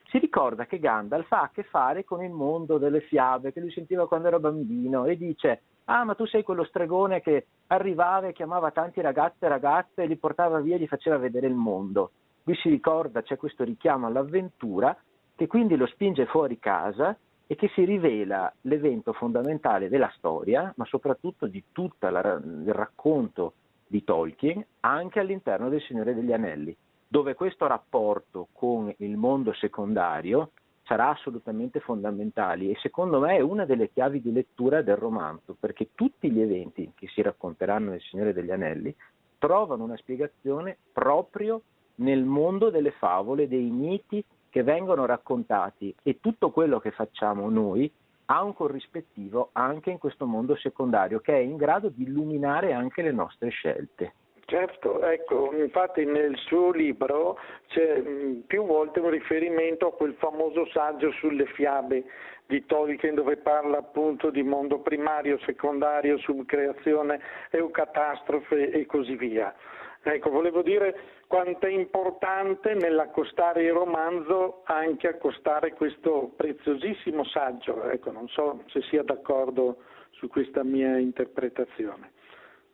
si 0.09 0.17
ricorda 0.17 0.65
che 0.65 0.79
Gandalf 0.79 1.31
ha 1.31 1.41
a 1.41 1.51
che 1.53 1.63
fare 1.63 2.03
con 2.03 2.23
il 2.23 2.31
mondo 2.31 2.77
delle 2.77 3.01
fiabe 3.01 3.53
che 3.53 3.59
lui 3.59 3.71
sentiva 3.71 4.07
quando 4.07 4.27
era 4.27 4.39
bambino 4.39 5.05
e 5.05 5.15
dice 5.15 5.61
ah 5.85 6.03
ma 6.03 6.15
tu 6.15 6.25
sei 6.25 6.41
quello 6.41 6.63
stregone 6.63 7.21
che 7.21 7.45
arrivava 7.67 8.27
e 8.27 8.33
chiamava 8.33 8.71
tanti 8.71 9.01
ragazzi 9.01 9.45
e 9.45 9.47
ragazze 9.47 10.01
e 10.01 10.07
li 10.07 10.15
portava 10.15 10.59
via 10.61 10.75
e 10.75 10.79
gli 10.79 10.87
faceva 10.87 11.17
vedere 11.17 11.45
il 11.45 11.53
mondo. 11.53 12.11
Qui 12.49 12.57
si 12.57 12.69
ricorda, 12.69 13.21
c'è 13.21 13.37
questo 13.37 13.63
richiamo 13.63 14.07
all'avventura 14.07 14.97
che 15.35 15.45
quindi 15.45 15.75
lo 15.75 15.85
spinge 15.85 16.25
fuori 16.25 16.57
casa 16.57 17.15
e 17.45 17.53
che 17.53 17.67
si 17.75 17.85
rivela 17.85 18.51
l'evento 18.61 19.13
fondamentale 19.13 19.87
della 19.87 20.11
storia, 20.15 20.73
ma 20.77 20.85
soprattutto 20.85 21.45
di 21.45 21.65
tutto 21.71 22.07
il 22.07 22.73
racconto 22.73 23.53
di 23.85 24.03
Tolkien, 24.03 24.65
anche 24.79 25.19
all'interno 25.19 25.69
del 25.69 25.79
Signore 25.81 26.15
degli 26.15 26.33
Anelli 26.33 26.75
dove 27.07 27.35
questo 27.35 27.67
rapporto 27.67 28.47
con 28.51 28.91
il 28.97 29.15
mondo 29.15 29.53
secondario 29.53 30.49
sarà 30.85 31.09
assolutamente 31.09 31.79
fondamentale 31.79 32.71
e 32.71 32.77
secondo 32.81 33.19
me 33.19 33.35
è 33.35 33.41
una 33.41 33.65
delle 33.65 33.91
chiavi 33.91 34.21
di 34.21 34.31
lettura 34.31 34.81
del 34.81 34.97
romanzo, 34.97 35.55
perché 35.59 35.89
tutti 35.93 36.31
gli 36.31 36.41
eventi 36.41 36.93
che 36.95 37.07
si 37.09 37.21
racconteranno 37.21 37.91
nel 37.91 38.01
Signore 38.01 38.33
degli 38.33 38.49
Anelli 38.49 38.95
trovano 39.37 39.83
una 39.83 39.97
spiegazione 39.97 40.77
proprio 40.91 41.61
nel 41.99 42.23
mondo 42.23 42.69
delle 42.69 42.91
favole, 42.91 43.47
dei 43.47 43.69
miti 43.69 44.23
che 44.49 44.63
vengono 44.63 45.05
raccontati 45.05 45.93
e 46.03 46.19
tutto 46.19 46.51
quello 46.51 46.79
che 46.79 46.91
facciamo 46.91 47.49
noi 47.49 47.91
ha 48.25 48.43
un 48.43 48.53
corrispettivo 48.53 49.49
anche 49.53 49.89
in 49.89 49.97
questo 49.97 50.25
mondo 50.25 50.55
secondario 50.55 51.19
che 51.19 51.33
è 51.33 51.39
in 51.39 51.55
grado 51.55 51.89
di 51.89 52.03
illuminare 52.03 52.73
anche 52.73 53.01
le 53.01 53.11
nostre 53.11 53.49
scelte. 53.49 54.13
Certo, 54.45 55.03
ecco, 55.03 55.53
infatti 55.53 56.05
nel 56.05 56.35
suo 56.47 56.71
libro 56.71 57.37
c'è 57.67 58.01
più 58.47 58.65
volte 58.65 58.99
un 58.99 59.11
riferimento 59.11 59.87
a 59.87 59.93
quel 59.93 60.15
famoso 60.17 60.65
saggio 60.73 61.11
sulle 61.11 61.45
fiabe 61.45 62.03
di 62.47 62.65
Tolkien 62.65 63.13
dove 63.13 63.37
parla 63.37 63.77
appunto 63.77 64.31
di 64.31 64.41
mondo 64.41 64.79
primario, 64.79 65.37
secondario, 65.45 66.17
subcreazione, 66.17 67.19
eucatastrofe 67.51 68.71
e 68.71 68.87
così 68.87 69.15
via. 69.15 69.53
Ecco, 70.01 70.29
volevo 70.29 70.61
dire 70.61 70.95
quanto 71.27 71.65
è 71.65 71.71
importante 71.71 72.73
nell'accostare 72.73 73.63
il 73.63 73.73
romanzo 73.73 74.61
anche 74.65 75.07
accostare 75.07 75.73
questo 75.73 76.31
preziosissimo 76.35 77.25
saggio. 77.25 77.83
Ecco, 77.89 78.11
non 78.11 78.27
so 78.29 78.63
se 78.67 78.81
sia 78.83 79.03
d'accordo 79.03 79.83
su 80.11 80.27
questa 80.27 80.63
mia 80.63 80.97
interpretazione. 80.97 82.11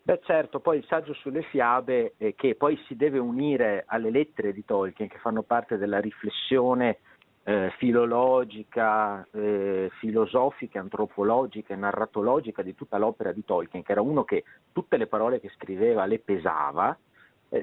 Beh 0.04 0.20
certo, 0.24 0.60
poi 0.60 0.78
il 0.78 0.86
saggio 0.86 1.14
sulle 1.16 1.42
fiabe 1.42 2.14
eh, 2.18 2.36
che 2.36 2.54
poi 2.54 2.78
si 2.86 2.96
deve 2.96 3.18
unire 3.18 3.86
alle 3.88 4.12
lettere 4.12 4.54
di 4.54 4.64
Tolkien 4.64 5.10
che 5.10 5.18
fanno 5.18 5.42
parte 5.42 5.78
della 5.78 6.00
riflessione 6.00 7.00
eh, 7.44 7.72
filologica, 7.78 9.28
eh, 9.32 9.90
filosofica, 10.00 10.80
antropologica 10.80 11.74
e 11.74 11.78
narratologica 11.78 12.62
di 12.62 12.76
tutta 12.76 13.00
l'opera 13.00 13.32
di 13.32 13.44
Tolkien, 13.44 13.82
che 13.82 13.94
era 13.94 14.02
uno 14.02 14.24
che 14.24 14.44
tutte 14.72 14.98
le 14.98 15.08
parole 15.08 15.40
che 15.40 15.50
scriveva 15.56 16.06
le 16.06 16.20
pesava, 16.20 16.96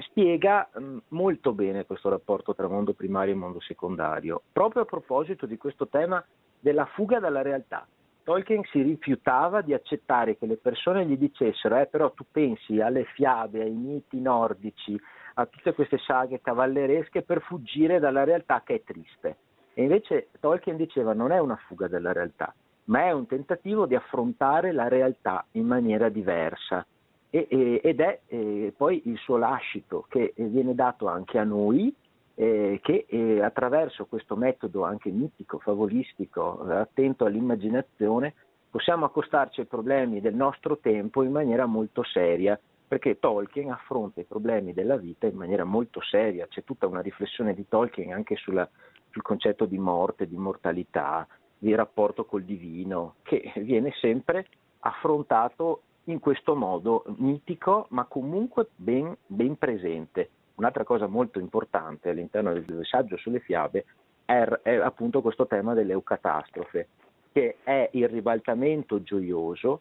spiega 0.01 0.69
mh, 0.73 0.83
mm, 0.83 0.99
molto 1.09 1.53
bene 1.53 1.87
questo 1.87 2.09
rapporto 2.09 2.55
tra 2.55 2.69
mondo 2.69 2.93
primario 2.93 3.35
e 3.35 3.37
mondo 3.37 3.61
secondario, 3.61 4.43
proprio 4.53 4.83
a 4.83 4.87
proposito 4.87 5.47
di 5.47 5.57
questo 5.57 5.89
tema 5.89 6.25
della 6.59 6.87
fuga 6.87 7.19
dalla 7.19 7.43
realtà. 7.43 7.87
Tolkien 8.25 8.63
si 8.71 8.83
rifiutava 8.83 9.63
di 9.63 9.75
accettare 9.75 10.39
che 10.39 10.47
le 10.47 10.57
persone 10.57 11.05
gli 11.07 11.17
dicessero, 11.17 11.77
eh, 11.77 11.87
però 11.87 12.13
tu 12.13 12.25
pensi 12.31 12.81
alle 12.81 13.05
fiabe, 13.15 13.63
ai 13.63 13.73
miti 13.73 14.21
nordici, 14.21 14.99
a 15.35 15.47
tutte 15.47 15.73
queste 15.73 15.99
saghe 15.99 16.41
cavalleresche 16.41 17.23
per 17.23 17.41
fuggire 17.41 17.99
dalla 17.99 18.23
realtà 18.23 18.63
che 18.65 18.77
è 18.77 18.83
triste. 18.85 19.37
E 19.75 19.83
invece 19.83 20.29
Tolkien 20.39 20.77
diceva 20.77 21.15
non 21.15 21.33
è 21.33 21.39
una 21.39 21.57
fuga 21.67 21.89
dalla 21.89 22.13
realtà, 22.13 22.55
ma 22.85 23.07
è 23.07 23.11
un 23.11 23.27
tentativo 23.27 23.87
di 23.87 23.97
affrontare 23.97 24.73
la 24.73 24.87
realtà 24.87 25.45
in 25.53 25.67
maniera 25.67 26.09
diversa. 26.09 26.87
E, 27.35 27.47
e, 27.49 27.81
ed 27.83 28.01
è 28.01 28.21
e, 28.27 28.75
poi 28.77 29.01
il 29.07 29.17
suo 29.17 29.39
lascito 29.39 30.05
che 30.11 30.35
viene 30.37 30.75
dato 30.75 31.07
anche 31.07 31.39
a 31.39 31.45
noi 31.45 31.95
eh, 32.35 32.79
che 32.83 33.07
eh, 33.09 33.43
attraverso 33.43 34.05
questo 34.05 34.37
metodo 34.37 34.85
anche 34.85 35.11
mitico, 35.11 35.59
favolistico, 35.59 36.61
attento 36.69 37.25
all'immaginazione, 37.25 38.35
possiamo 38.69 39.07
accostarci 39.07 39.61
ai 39.61 39.67
problemi 39.67 40.21
del 40.21 40.35
nostro 40.35 40.77
tempo 40.79 41.23
in 41.23 41.33
maniera 41.33 41.65
molto 41.65 42.03
seria, 42.03 42.59
perché 42.87 43.19
Tolkien 43.19 43.71
affronta 43.71 44.21
i 44.21 44.25
problemi 44.25 44.75
della 44.75 44.97
vita 44.97 45.27
in 45.27 45.37
maniera 45.37 45.65
molto 45.65 46.03
seria, 46.03 46.47
c'è 46.47 46.65
tutta 46.65 46.87
una 46.87 47.01
riflessione 47.01 47.55
di 47.55 47.67
Tolkien 47.67 48.13
anche 48.13 48.37
sulla, 48.37 48.69
sul 49.11 49.23
concetto 49.23 49.65
di 49.65 49.79
morte, 49.79 50.29
di 50.29 50.37
mortalità, 50.37 51.27
di 51.57 51.75
rapporto 51.75 52.27
col 52.27 52.45
divino, 52.45 53.15
che 53.23 53.53
viene 53.57 53.93
sempre 54.01 54.47
affrontato 54.81 55.83
in 56.05 56.19
questo 56.19 56.55
modo 56.57 57.05
mitico, 57.19 57.87
ma 57.91 58.05
comunque 58.05 58.69
ben, 58.75 59.17
ben 59.27 59.57
presente. 59.57 60.31
Un'altra 60.57 60.85
cosa 60.85 61.07
molto 61.07 61.39
importante 61.39 62.11
all'interno 62.11 62.53
del 62.53 62.81
saggio 62.83 63.17
sulle 63.17 63.41
fiabe 63.41 63.85
è, 64.25 64.43
è 64.63 64.75
appunto 64.77 65.23
questo 65.23 65.47
tema 65.47 65.75
dell'eucatastrofe, 65.75 66.89
che 67.33 67.57
è 67.63 67.89
il 67.93 68.09
ribaltamento 68.09 69.03
gioioso 69.03 69.81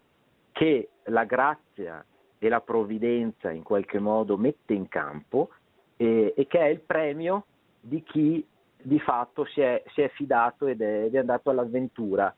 che 0.51 0.89
la 1.05 1.23
grazia 1.25 2.03
e 2.37 2.49
la 2.49 2.61
provvidenza 2.61 3.51
in 3.51 3.63
qualche 3.63 3.99
modo 3.99 4.37
mette 4.37 4.73
in 4.73 4.87
campo 4.87 5.49
e, 5.97 6.33
e 6.35 6.47
che 6.47 6.59
è 6.59 6.67
il 6.67 6.81
premio 6.81 7.45
di 7.79 8.03
chi 8.03 8.45
di 8.83 8.99
fatto 8.99 9.45
si 9.45 9.61
è, 9.61 9.83
si 9.93 10.01
è 10.01 10.09
fidato 10.09 10.65
ed 10.65 10.81
è, 10.81 11.03
ed 11.03 11.15
è 11.15 11.19
andato 11.19 11.49
all'avventura. 11.49 12.33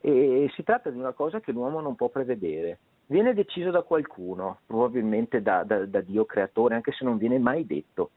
E 0.00 0.50
si 0.54 0.62
tratta 0.62 0.90
di 0.90 0.98
una 0.98 1.12
cosa 1.12 1.40
che 1.40 1.52
l'uomo 1.52 1.80
non 1.80 1.94
può 1.94 2.08
prevedere 2.08 2.78
viene 3.06 3.34
deciso 3.34 3.70
da 3.70 3.82
qualcuno, 3.82 4.60
probabilmente 4.66 5.42
da, 5.42 5.62
da, 5.64 5.84
da 5.86 6.00
Dio 6.00 6.24
creatore, 6.24 6.74
anche 6.74 6.92
se 6.92 7.04
non 7.04 7.16
viene 7.16 7.38
mai 7.38 7.66
detto. 7.66 8.10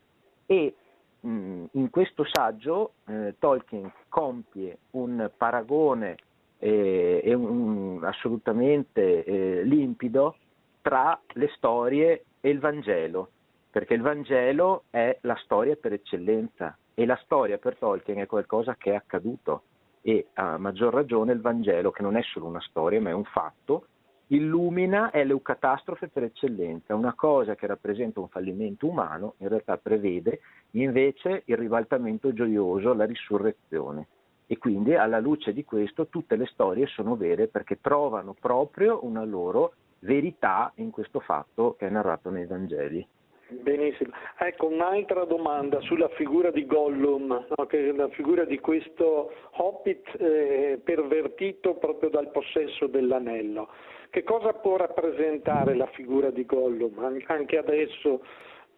E 0.45 0.75
mh, 1.19 1.29
mm, 1.29 1.65
in 1.71 1.89
questo 1.89 2.25
saggio 2.29 2.93
eh, 3.07 3.35
Tolkien 3.39 3.91
compie 4.09 4.77
un 4.91 5.29
paragone 5.35 6.15
eh, 6.59 7.21
e 7.23 7.33
un, 7.33 7.99
assolutamente 8.03 9.23
eh, 9.23 9.63
limpido 9.63 10.37
tra 10.81 11.19
le 11.33 11.49
storie 11.55 12.25
e 12.39 12.49
il 12.49 12.59
Vangelo, 12.59 13.29
perché 13.69 13.93
il 13.93 14.01
Vangelo 14.01 14.83
è 14.89 15.17
la 15.21 15.35
storia 15.43 15.75
per 15.75 15.93
eccellenza 15.93 16.77
e 16.93 17.05
la 17.05 17.19
storia 17.23 17.57
per 17.57 17.77
Tolkien 17.77 18.19
è 18.19 18.25
qualcosa 18.25 18.75
che 18.75 18.91
è 18.91 18.95
accaduto 18.95 19.63
e 20.01 20.27
a 20.35 20.57
maggior 20.57 20.93
ragione 20.93 21.33
il 21.33 21.41
Vangelo, 21.41 21.91
che 21.91 22.01
non 22.01 22.15
è 22.15 22.21
solo 22.23 22.45
una 22.45 22.61
storia 22.61 23.01
ma 23.01 23.09
è 23.09 23.13
un 23.13 23.25
fatto, 23.25 23.87
illumina 24.27 25.11
è 25.11 25.23
l'eucatastrofe 25.23 26.07
per 26.07 26.23
eccellenza, 26.23 26.95
una 26.95 27.13
cosa 27.13 27.55
che 27.55 27.67
rappresenta 27.67 28.19
un 28.19 28.27
fallimento 28.27 28.87
umano, 28.87 29.35
in 29.37 29.47
realtà 29.47 29.77
prevede 29.77 30.41
invece 30.71 31.43
il 31.45 31.57
ribaltamento 31.57 32.33
gioioso, 32.33 32.93
la 32.93 33.05
risurrezione. 33.05 34.07
E 34.47 34.57
quindi 34.57 34.95
alla 34.95 35.19
luce 35.19 35.53
di 35.53 35.65
questo 35.65 36.07
tutte 36.07 36.35
le 36.35 36.45
storie 36.45 36.87
sono 36.87 37.15
vere 37.15 37.47
perché 37.47 37.79
trovano 37.81 38.33
proprio 38.39 39.05
una 39.05 39.23
loro 39.23 39.73
verità 39.99 40.71
in 40.75 40.91
questo 40.91 41.19
fatto 41.19 41.75
che 41.77 41.87
è 41.87 41.89
narrato 41.89 42.29
nei 42.29 42.45
Vangeli. 42.45 43.05
Benissimo. 43.49 44.11
Ecco, 44.37 44.67
un'altra 44.67 45.23
domanda 45.23 45.79
sulla 45.81 46.09
figura 46.09 46.51
di 46.51 46.65
Gollum, 46.65 47.27
no? 47.27 47.65
che 47.65 47.89
è 47.89 47.91
la 47.93 48.09
figura 48.09 48.43
di 48.43 48.59
questo 48.59 49.31
hobbit 49.51 50.19
eh, 50.19 50.81
pervertito 50.83 51.75
proprio 51.75 52.09
dal 52.09 52.29
possesso 52.31 52.87
dell'anello. 52.87 53.69
Che 54.09 54.23
cosa 54.23 54.53
può 54.53 54.77
rappresentare 54.77 55.75
la 55.75 55.87
figura 55.87 56.29
di 56.29 56.45
Gollum 56.45 56.97
anche 57.27 57.57
adesso? 57.57 58.23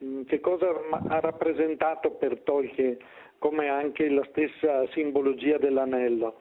Mm, 0.03 0.23
che 0.23 0.39
cosa 0.39 0.67
ha 1.07 1.19
rappresentato 1.19 2.11
per 2.11 2.39
Tolkien 2.41 2.97
come 3.37 3.67
anche 3.67 4.09
la 4.09 4.25
stessa 4.29 4.87
simbologia 4.91 5.57
dell'anello? 5.57 6.35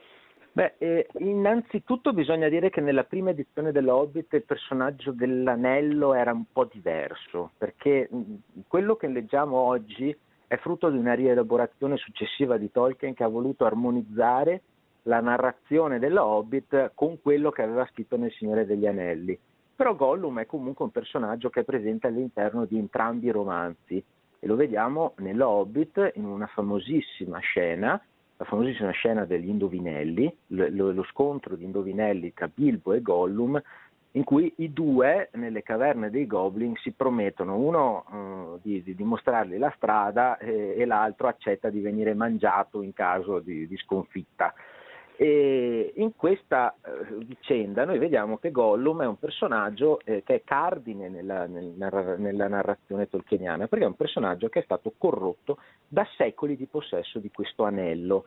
Beh, 0.52 0.74
eh, 0.78 1.06
innanzitutto 1.18 2.12
bisogna 2.12 2.48
dire 2.48 2.70
che 2.70 2.80
nella 2.80 3.04
prima 3.04 3.30
edizione 3.30 3.70
dell'Hobbit 3.70 4.32
il 4.32 4.42
personaggio 4.42 5.12
dell'anello 5.12 6.14
era 6.14 6.32
un 6.32 6.44
po' 6.52 6.64
diverso, 6.64 7.52
perché 7.56 8.08
mh, 8.10 8.64
quello 8.66 8.96
che 8.96 9.06
leggiamo 9.06 9.56
oggi 9.56 10.16
è 10.48 10.56
frutto 10.56 10.88
di 10.90 10.98
una 10.98 11.12
rielaborazione 11.14 11.96
successiva 11.96 12.56
di 12.56 12.72
Tolkien 12.72 13.14
che 13.14 13.22
ha 13.22 13.28
voluto 13.28 13.66
armonizzare 13.66 14.62
la 15.02 15.20
narrazione 15.20 15.98
dell'Hobbit 15.98 16.92
con 16.94 17.20
quello 17.20 17.50
che 17.50 17.62
aveva 17.62 17.86
scritto 17.90 18.16
nel 18.16 18.32
Signore 18.32 18.66
degli 18.66 18.86
Anelli. 18.86 19.38
Però 19.74 19.94
Gollum 19.94 20.40
è 20.40 20.46
comunque 20.46 20.84
un 20.84 20.90
personaggio 20.90 21.50
che 21.50 21.60
è 21.60 21.64
presente 21.64 22.08
all'interno 22.08 22.64
di 22.64 22.78
entrambi 22.78 23.26
i 23.26 23.30
romanzi 23.30 24.02
e 24.40 24.46
lo 24.46 24.56
vediamo 24.56 25.14
nell'Hobbit 25.18 26.12
in 26.14 26.24
una 26.24 26.46
famosissima 26.46 27.38
scena 27.38 28.00
la 28.38 28.44
famosissima 28.44 28.90
scena 28.90 29.24
degli 29.24 29.48
indovinelli, 29.48 30.32
lo, 30.48 30.92
lo 30.92 31.02
scontro 31.10 31.56
di 31.56 31.64
indovinelli 31.64 32.32
tra 32.32 32.48
Bilbo 32.52 32.92
e 32.92 33.02
Gollum, 33.02 33.60
in 34.12 34.24
cui 34.24 34.52
i 34.58 34.72
due 34.72 35.28
nelle 35.32 35.62
caverne 35.62 36.08
dei 36.08 36.26
Goblin 36.26 36.74
si 36.76 36.92
promettono, 36.92 37.56
uno 37.56 38.04
uh, 38.08 38.60
di, 38.62 38.82
di, 38.82 38.94
dimostrargli 38.94 39.58
la 39.58 39.72
strada 39.76 40.38
eh, 40.38 40.74
e 40.78 40.84
l'altro 40.86 41.26
accetta 41.26 41.68
di 41.68 41.80
venire 41.80 42.14
mangiato 42.14 42.82
in 42.82 42.92
caso 42.92 43.40
di, 43.40 43.66
di 43.66 43.76
sconfitta. 43.76 44.54
E 45.20 45.94
in 45.96 46.14
questa 46.14 46.76
eh, 46.80 47.16
vicenda 47.24 47.84
noi 47.84 47.98
vediamo 47.98 48.38
che 48.38 48.52
Gollum 48.52 49.02
è 49.02 49.06
un 49.06 49.18
personaggio 49.18 49.98
eh, 50.04 50.22
che 50.24 50.36
è 50.36 50.42
cardine 50.44 51.08
nella, 51.08 51.46
nella, 51.46 52.14
nella, 52.16 52.46
narrazione 52.46 53.08
tolkieniana, 53.08 53.66
perché 53.66 53.84
è 53.84 53.88
un 53.88 53.96
personaggio 53.96 54.48
che 54.48 54.60
è 54.60 54.62
stato 54.62 54.92
corrotto 54.96 55.58
da 55.88 56.06
secoli 56.16 56.56
di 56.56 56.66
possesso 56.66 57.18
di 57.18 57.32
questo 57.32 57.64
anello. 57.64 58.26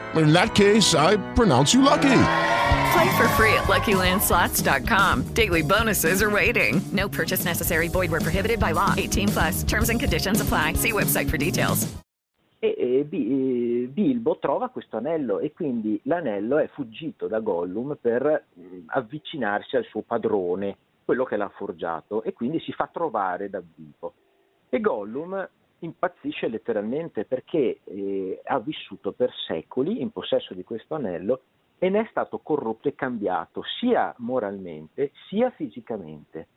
In 0.15 0.33
that 0.33 0.55
case, 0.55 0.93
I 0.95 1.17
pronounce 1.33 1.73
you 1.73 1.81
lucky. 1.81 2.23
Play 2.93 3.17
for 3.17 3.27
free 3.35 3.53
at 3.53 3.67
LuckyLandSlots.com. 3.67 5.33
Daily 5.33 5.61
bonuses 5.61 6.21
are 6.21 6.29
waiting. 6.29 6.81
No 6.91 7.07
purchase 7.07 7.45
necessary. 7.45 7.87
Void 7.87 8.11
were 8.11 8.19
prohibited 8.19 8.59
by 8.59 8.73
law. 8.73 8.93
18 8.97 9.29
plus. 9.29 9.63
Terms 9.63 9.89
and 9.89 9.99
conditions 9.99 10.41
apply. 10.41 10.73
See 10.73 10.91
website 10.91 11.29
for 11.29 11.37
details. 11.37 11.87
E, 12.63 12.75
e, 12.77 13.87
Bilbo 13.91 14.37
trova 14.37 14.69
questo 14.69 14.97
anello 14.97 15.39
e 15.39 15.51
quindi 15.51 15.99
l'anello 16.03 16.59
è 16.59 16.67
fuggito 16.67 17.27
da 17.27 17.39
Gollum 17.39 17.97
per 17.99 18.45
mh, 18.53 18.63
avvicinarsi 18.87 19.77
al 19.77 19.85
suo 19.85 20.01
padrone, 20.03 20.77
quello 21.03 21.23
che 21.23 21.37
l'ha 21.37 21.49
forgiato, 21.49 22.21
e 22.21 22.33
quindi 22.33 22.59
si 22.59 22.71
fa 22.71 22.87
trovare 22.91 23.49
da 23.49 23.61
Bilbo. 23.61 24.13
E 24.69 24.79
Gollum 24.79 25.49
impazzisce 25.81 26.47
letteralmente 26.47 27.25
perché 27.25 27.79
eh, 27.83 28.41
ha 28.43 28.59
vissuto 28.59 29.11
per 29.11 29.31
secoli 29.47 30.01
in 30.01 30.11
possesso 30.11 30.53
di 30.53 30.63
questo 30.63 30.95
anello 30.95 31.41
e 31.77 31.89
ne 31.89 32.01
è 32.01 32.07
stato 32.09 32.39
corrotto 32.39 32.87
e 32.87 32.95
cambiato 32.95 33.63
sia 33.79 34.13
moralmente 34.19 35.11
sia 35.27 35.49
fisicamente. 35.51 36.47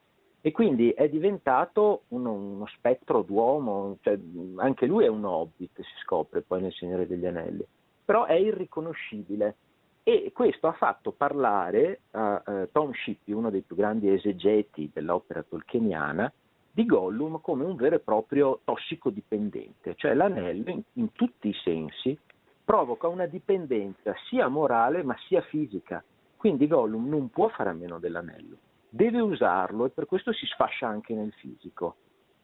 E 0.42 0.52
quindi 0.52 0.90
è 0.90 1.08
diventato 1.08 2.02
uno, 2.08 2.32
uno 2.32 2.66
spettro 2.66 3.22
d'uomo, 3.22 3.96
cioè, 4.02 4.18
anche 4.56 4.84
lui 4.84 5.04
è 5.04 5.08
un 5.08 5.24
hobbit, 5.24 5.80
si 5.80 5.94
scopre 6.02 6.42
poi 6.42 6.60
nel 6.60 6.72
Signore 6.72 7.06
degli 7.06 7.24
Anelli, 7.24 7.64
però 8.04 8.26
è 8.26 8.34
irriconoscibile. 8.34 9.56
E 10.02 10.32
questo 10.34 10.66
ha 10.66 10.72
fatto 10.72 11.12
parlare 11.12 12.00
a 12.10 12.42
uh, 12.44 12.52
uh, 12.52 12.68
Tom 12.70 12.92
Shippey, 12.92 13.32
uno 13.32 13.48
dei 13.48 13.62
più 13.62 13.74
grandi 13.74 14.12
esegeti 14.12 14.90
dell'opera 14.92 15.42
tolkieniana, 15.42 16.30
di 16.74 16.86
Gollum 16.86 17.40
come 17.40 17.64
un 17.64 17.76
vero 17.76 17.94
e 17.94 18.00
proprio 18.00 18.58
tossicodipendente, 18.64 19.94
cioè 19.94 20.12
l'anello 20.12 20.70
in, 20.70 20.82
in 20.94 21.12
tutti 21.12 21.48
i 21.48 21.54
sensi 21.62 22.18
provoca 22.64 23.06
una 23.06 23.26
dipendenza 23.26 24.12
sia 24.28 24.48
morale 24.48 25.04
ma 25.04 25.16
sia 25.28 25.40
fisica. 25.42 26.02
Quindi 26.36 26.66
Gollum 26.66 27.08
non 27.08 27.30
può 27.30 27.48
fare 27.48 27.70
a 27.70 27.74
meno 27.74 28.00
dell'anello, 28.00 28.56
deve 28.88 29.20
usarlo 29.20 29.84
e 29.84 29.90
per 29.90 30.06
questo 30.06 30.32
si 30.32 30.46
sfascia 30.46 30.88
anche 30.88 31.14
nel 31.14 31.32
fisico. 31.34 31.94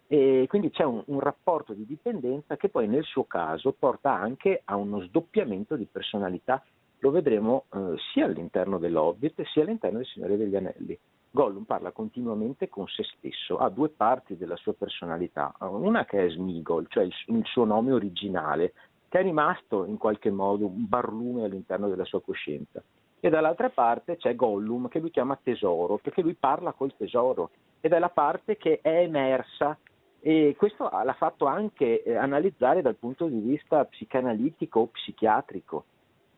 E 0.07 0.47
quindi 0.49 0.71
c'è 0.71 0.85
un, 0.85 1.03
un, 1.07 1.19
rapporto 1.19 1.73
di 1.73 1.85
dipendenza 1.85 2.57
che 2.57 2.69
poi 2.69 2.87
nel 2.87 3.05
suo 3.05 3.25
caso 3.25 3.73
porta 3.77 4.13
anche 4.13 4.63
a 4.65 4.77
uno 4.77 5.01
sdoppiamento 5.03 5.75
di 5.75 5.89
personalità. 5.91 6.65
Lo 6.99 7.11
vedremo 7.11 7.65
eh, 7.73 7.95
sia 8.13 8.27
all'interno 8.27 8.79
dell'Hobbit 8.79 9.43
sia 9.53 9.63
all'interno 9.63 9.99
del 9.99 10.07
Signore 10.07 10.37
degli 10.37 10.55
Anelli. 10.55 10.99
Gollum 11.33 11.63
parla 11.63 11.93
continuamente 11.93 12.69
con 12.69 12.89
se 12.89 13.05
stesso, 13.05 13.59
ha 13.59 13.69
due 13.69 13.89
parti 13.89 14.37
della 14.37 14.57
sua 14.57 14.73
personalità, 14.73 15.55
una 15.61 16.05
che 16.05 16.25
è 16.25 16.29
Smigol, 16.29 16.87
cioè 16.89 17.05
il, 17.05 17.45
suo 17.45 17.65
nome 17.65 17.93
originale, 17.93 18.73
che 19.09 19.21
è 19.21 19.23
rimasto 19.23 19.85
in 19.85 19.97
qualche 19.97 20.31
modo 20.31 20.67
un 20.67 20.89
barlume 20.89 21.45
all'interno 21.45 21.89
della 21.89 22.05
sua 22.05 22.21
coscienza. 22.21 22.83
E 23.21 23.29
dall'altra 23.29 23.71
parte 23.71 24.17
c'è 24.17 24.35
Gollum 24.35 24.89
che 24.89 24.99
lui 24.99 25.11
chiama 25.11 25.39
tesoro, 25.41 25.99
perché 25.99 26.21
lui 26.23 26.35
parla 26.35 26.73
col 26.73 26.97
tesoro 26.97 27.51
ed 27.81 27.93
è 27.93 27.99
la 27.99 28.09
parte 28.09 28.57
che 28.57 28.81
è 28.83 29.03
emersa 29.03 29.79
e 30.21 30.55
questo 30.59 30.91
l'ha 30.91 31.15
fatto 31.17 31.47
anche 31.47 32.03
eh, 32.03 32.15
analizzare 32.15 32.83
dal 32.83 32.97
punto 32.97 33.27
di 33.27 33.39
vista 33.39 33.85
psicanalitico 33.85 34.81
o 34.81 34.87
psichiatrico. 34.87 35.85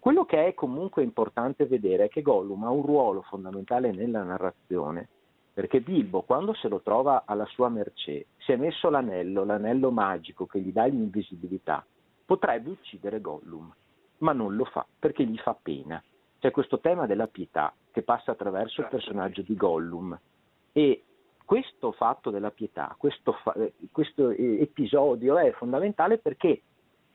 Quello 0.02 0.24
che 0.24 0.48
è 0.48 0.54
comunque 0.54 1.04
importante 1.04 1.64
vedere 1.64 2.06
è 2.06 2.08
che 2.08 2.22
Gollum 2.22 2.64
ha 2.64 2.70
un 2.70 2.82
ruolo 2.82 3.22
fondamentale 3.22 3.92
nella 3.92 4.24
narrazione, 4.24 5.08
perché 5.54 5.80
Bilbo, 5.80 6.22
quando 6.22 6.54
se 6.54 6.66
lo 6.66 6.80
trova 6.80 7.22
alla 7.24 7.46
sua 7.46 7.68
mercé, 7.68 8.26
si 8.38 8.50
è 8.50 8.56
messo 8.56 8.90
l'anello, 8.90 9.44
l'anello 9.44 9.92
magico 9.92 10.44
che 10.46 10.58
gli 10.58 10.72
dà 10.72 10.86
l'invisibilità, 10.86 11.86
potrebbe 12.26 12.70
uccidere 12.70 13.20
Gollum, 13.20 13.72
ma 14.18 14.32
non 14.32 14.56
lo 14.56 14.64
fa 14.64 14.84
perché 14.98 15.22
gli 15.22 15.38
fa 15.38 15.54
pena. 15.54 16.02
C'è 16.40 16.50
questo 16.50 16.80
tema 16.80 17.06
della 17.06 17.28
pietà 17.28 17.72
che 17.92 18.02
passa 18.02 18.32
attraverso 18.32 18.80
il 18.80 18.88
personaggio 18.88 19.42
di 19.42 19.54
Gollum 19.54 20.18
e 20.72 21.04
questo 21.44 21.92
fatto 21.92 22.30
della 22.30 22.50
pietà, 22.50 22.92
questo, 22.98 23.34
fa- 23.34 23.54
questo 23.92 24.30
episodio 24.30 25.38
è 25.38 25.52
fondamentale 25.52 26.18
perché 26.18 26.62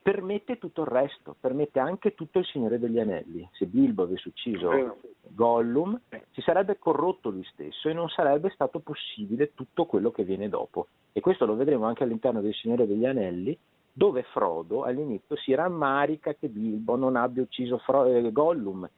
permette 0.08 0.56
tutto 0.56 0.80
il 0.80 0.86
resto, 0.86 1.36
permette 1.38 1.80
anche 1.80 2.14
tutto 2.14 2.38
il 2.38 2.46
Signore 2.46 2.78
degli 2.78 2.98
Anelli. 2.98 3.46
Se 3.52 3.66
Bilbo 3.66 4.04
avesse 4.04 4.28
ucciso 4.28 4.96
Gollum, 5.20 6.00
si 6.30 6.40
sarebbe 6.40 6.78
corrotto 6.78 7.28
lui 7.28 7.44
stesso 7.52 7.90
e 7.90 7.92
non 7.92 8.08
sarebbe 8.08 8.48
stato 8.48 8.78
possibile 8.78 9.52
tutto 9.52 9.84
quello 9.84 10.10
che 10.10 10.24
viene 10.24 10.48
dopo. 10.48 10.86
E 11.12 11.20
questo 11.20 11.44
lo 11.44 11.56
vedremo 11.56 11.84
anche 11.84 12.04
all'interno 12.04 12.40
del 12.40 12.54
Signore 12.54 12.86
degli 12.86 13.04
Anelli, 13.04 13.54
dove 13.92 14.22
Frodo 14.22 14.84
all'inizio 14.84 15.36
si 15.36 15.52
rammarica 15.52 16.32
che 16.32 16.48
Bilbo 16.48 16.96
non 16.96 17.14
abbia 17.14 17.42
ucciso 17.42 17.76
Fro- 17.76 18.06
eh, 18.06 18.32
Gollum 18.32 18.88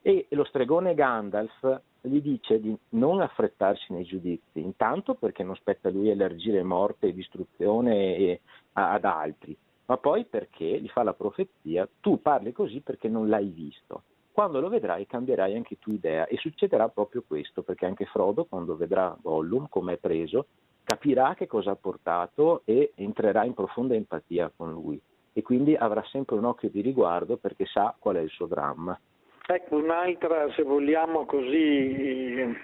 e 0.00 0.26
lo 0.30 0.44
stregone 0.44 0.94
Gandalf 0.94 1.80
gli 2.00 2.22
dice 2.22 2.58
di 2.58 2.74
non 2.90 3.20
affrettarsi 3.20 3.92
nei 3.92 4.04
giudizi, 4.04 4.60
intanto 4.60 5.12
perché 5.12 5.42
non 5.42 5.56
spetta 5.56 5.88
a 5.88 5.90
lui 5.90 6.08
elargire 6.08 6.62
morte 6.62 7.08
e 7.08 7.14
distruzione 7.14 8.40
ad 8.72 9.04
altri, 9.04 9.54
ma 9.86 9.96
poi 9.96 10.24
perché 10.24 10.64
gli 10.64 10.88
fa 10.88 11.02
la 11.02 11.14
profezia, 11.14 11.88
tu 12.00 12.20
parli 12.20 12.52
così 12.52 12.80
perché 12.80 13.08
non 13.08 13.28
l'hai 13.28 13.48
visto. 13.48 14.02
Quando 14.32 14.60
lo 14.60 14.68
vedrai 14.68 15.06
cambierai 15.06 15.54
anche 15.54 15.78
tu 15.78 15.92
idea 15.92 16.26
e 16.26 16.36
succederà 16.38 16.88
proprio 16.88 17.22
questo, 17.26 17.62
perché 17.62 17.86
anche 17.86 18.06
Frodo 18.06 18.46
quando 18.46 18.76
vedrà 18.76 19.16
Gollum 19.20 19.68
come 19.68 19.94
è 19.94 19.96
preso, 19.96 20.46
capirà 20.82 21.34
che 21.34 21.46
cosa 21.46 21.70
ha 21.70 21.76
portato 21.76 22.62
e 22.64 22.92
entrerà 22.96 23.44
in 23.44 23.54
profonda 23.54 23.94
empatia 23.94 24.50
con 24.54 24.72
lui 24.72 25.00
e 25.32 25.42
quindi 25.42 25.74
avrà 25.74 26.02
sempre 26.04 26.36
un 26.36 26.44
occhio 26.44 26.68
di 26.68 26.80
riguardo 26.80 27.36
perché 27.36 27.66
sa 27.66 27.94
qual 27.98 28.16
è 28.16 28.20
il 28.20 28.30
suo 28.30 28.46
dramma. 28.46 28.98
Ecco, 29.46 29.76
un'altra, 29.76 30.50
se 30.52 30.62
vogliamo 30.62 31.26
così, 31.26 32.56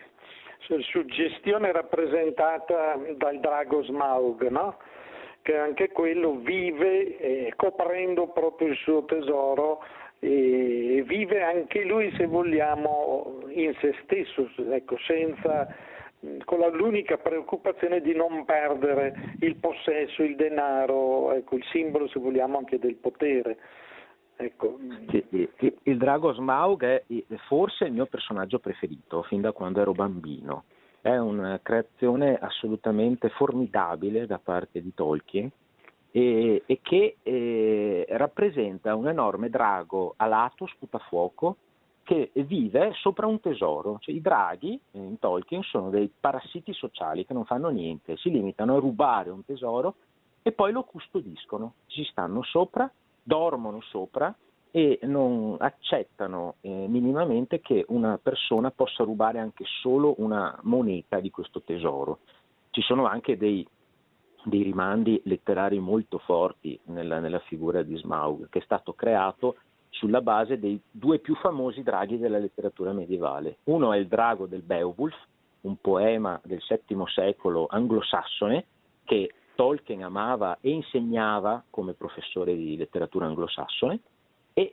suggestione 0.78 1.72
rappresentata 1.72 2.96
dal 3.16 3.38
drago 3.40 3.82
Smaug, 3.82 4.48
no? 4.48 4.76
Che 5.50 5.56
anche 5.56 5.88
quello 5.90 6.36
vive 6.36 7.18
eh, 7.18 7.52
coprendo 7.56 8.28
proprio 8.28 8.68
il 8.68 8.76
suo 8.76 9.04
tesoro 9.04 9.82
e 10.20 11.02
vive 11.04 11.42
anche 11.42 11.82
lui, 11.82 12.14
se 12.16 12.26
vogliamo, 12.26 13.42
in 13.48 13.74
se 13.80 13.96
stesso, 14.04 14.48
ecco, 14.70 14.96
senza, 14.98 15.66
con 16.44 16.58
la, 16.60 16.68
l'unica 16.68 17.16
preoccupazione 17.16 18.00
di 18.00 18.14
non 18.14 18.44
perdere 18.44 19.34
il 19.40 19.56
possesso, 19.56 20.22
il 20.22 20.36
denaro, 20.36 21.32
ecco, 21.32 21.56
il 21.56 21.64
simbolo, 21.72 22.06
se 22.06 22.20
vogliamo, 22.20 22.58
anche 22.58 22.78
del 22.78 22.94
potere. 22.94 23.58
Ecco. 24.36 24.78
Il 25.82 25.98
drago 25.98 26.32
Smaug 26.32 26.84
è 26.84 27.02
forse 27.48 27.86
il 27.86 27.92
mio 27.92 28.06
personaggio 28.06 28.58
preferito 28.58 29.22
fin 29.24 29.40
da 29.40 29.52
quando 29.52 29.80
ero 29.80 29.92
bambino 29.92 30.64
è 31.00 31.16
una 31.16 31.58
creazione 31.62 32.36
assolutamente 32.36 33.28
formidabile 33.30 34.26
da 34.26 34.38
parte 34.38 34.82
di 34.82 34.92
Tolkien 34.94 35.50
e, 36.10 36.62
e 36.66 36.80
che 36.82 37.16
eh, 37.22 38.06
rappresenta 38.10 38.94
un 38.94 39.08
enorme 39.08 39.48
drago 39.48 40.14
alato, 40.16 40.66
sputafuoco, 40.66 41.56
che 42.02 42.30
vive 42.34 42.92
sopra 42.94 43.26
un 43.26 43.40
tesoro. 43.40 43.98
Cioè, 44.00 44.14
I 44.14 44.20
draghi 44.20 44.80
in 44.92 45.18
Tolkien 45.18 45.62
sono 45.62 45.90
dei 45.90 46.10
parassiti 46.18 46.72
sociali 46.72 47.24
che 47.24 47.32
non 47.32 47.44
fanno 47.44 47.68
niente, 47.68 48.16
si 48.16 48.30
limitano 48.30 48.74
a 48.74 48.80
rubare 48.80 49.30
un 49.30 49.44
tesoro 49.44 49.94
e 50.42 50.52
poi 50.52 50.72
lo 50.72 50.82
custodiscono, 50.82 51.74
ci 51.86 52.02
stanno 52.04 52.42
sopra, 52.42 52.90
dormono 53.22 53.80
sopra 53.82 54.34
e 54.70 55.00
non 55.02 55.56
accettano 55.58 56.56
eh, 56.60 56.68
minimamente 56.68 57.60
che 57.60 57.84
una 57.88 58.18
persona 58.22 58.70
possa 58.70 59.04
rubare 59.04 59.38
anche 59.38 59.64
solo 59.80 60.14
una 60.18 60.56
moneta 60.62 61.18
di 61.20 61.30
questo 61.30 61.62
tesoro. 61.62 62.20
Ci 62.70 62.80
sono 62.82 63.06
anche 63.06 63.36
dei, 63.36 63.66
dei 64.44 64.62
rimandi 64.62 65.20
letterari 65.24 65.78
molto 65.80 66.18
forti 66.18 66.78
nella, 66.84 67.18
nella, 67.18 67.40
figura 67.40 67.82
di 67.82 67.96
Smaug, 67.96 68.48
che 68.48 68.60
è 68.60 68.62
stato 68.62 68.92
creato 68.92 69.56
sulla 69.88 70.20
base 70.20 70.58
dei 70.58 70.80
due 70.88 71.18
più 71.18 71.34
famosi 71.34 71.82
draghi 71.82 72.18
della 72.18 72.38
letteratura 72.38 72.92
medievale. 72.92 73.58
Uno 73.64 73.92
è 73.92 73.98
il 73.98 74.06
drago 74.06 74.46
del 74.46 74.62
Beowulf, 74.62 75.16
un 75.62 75.76
poema 75.80 76.40
del 76.44 76.62
VII 76.66 77.02
secolo 77.06 77.66
anglosassone 77.68 78.64
che 79.04 79.34
Tolkien 79.56 80.02
amava 80.04 80.56
e 80.60 80.70
insegnava 80.70 81.62
come 81.68 81.92
professore 81.92 82.54
di 82.54 82.76
letteratura 82.76 83.26
anglosassone, 83.26 84.00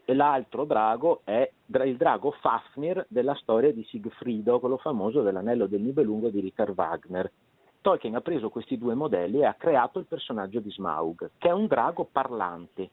e 0.03 0.13
l'altro 0.13 0.65
drago 0.65 1.21
è 1.23 1.49
il 1.65 1.97
drago 1.97 2.31
Fafnir 2.31 3.05
della 3.07 3.35
storia 3.35 3.71
di 3.71 3.83
Sigfrido, 3.83 4.59
quello 4.59 4.77
famoso 4.77 5.21
dell'anello 5.21 5.67
del 5.67 5.81
Nibelungo 5.81 6.29
di 6.29 6.41
Richard 6.41 6.73
Wagner. 6.75 7.31
Tolkien 7.79 8.15
ha 8.15 8.21
preso 8.21 8.49
questi 8.49 8.77
due 8.77 8.95
modelli 8.95 9.39
e 9.39 9.45
ha 9.45 9.53
creato 9.53 9.99
il 9.99 10.05
personaggio 10.05 10.59
di 10.59 10.71
Smaug, 10.71 11.31
che 11.37 11.47
è 11.47 11.53
un 11.53 11.67
drago 11.67 12.07
parlante 12.11 12.89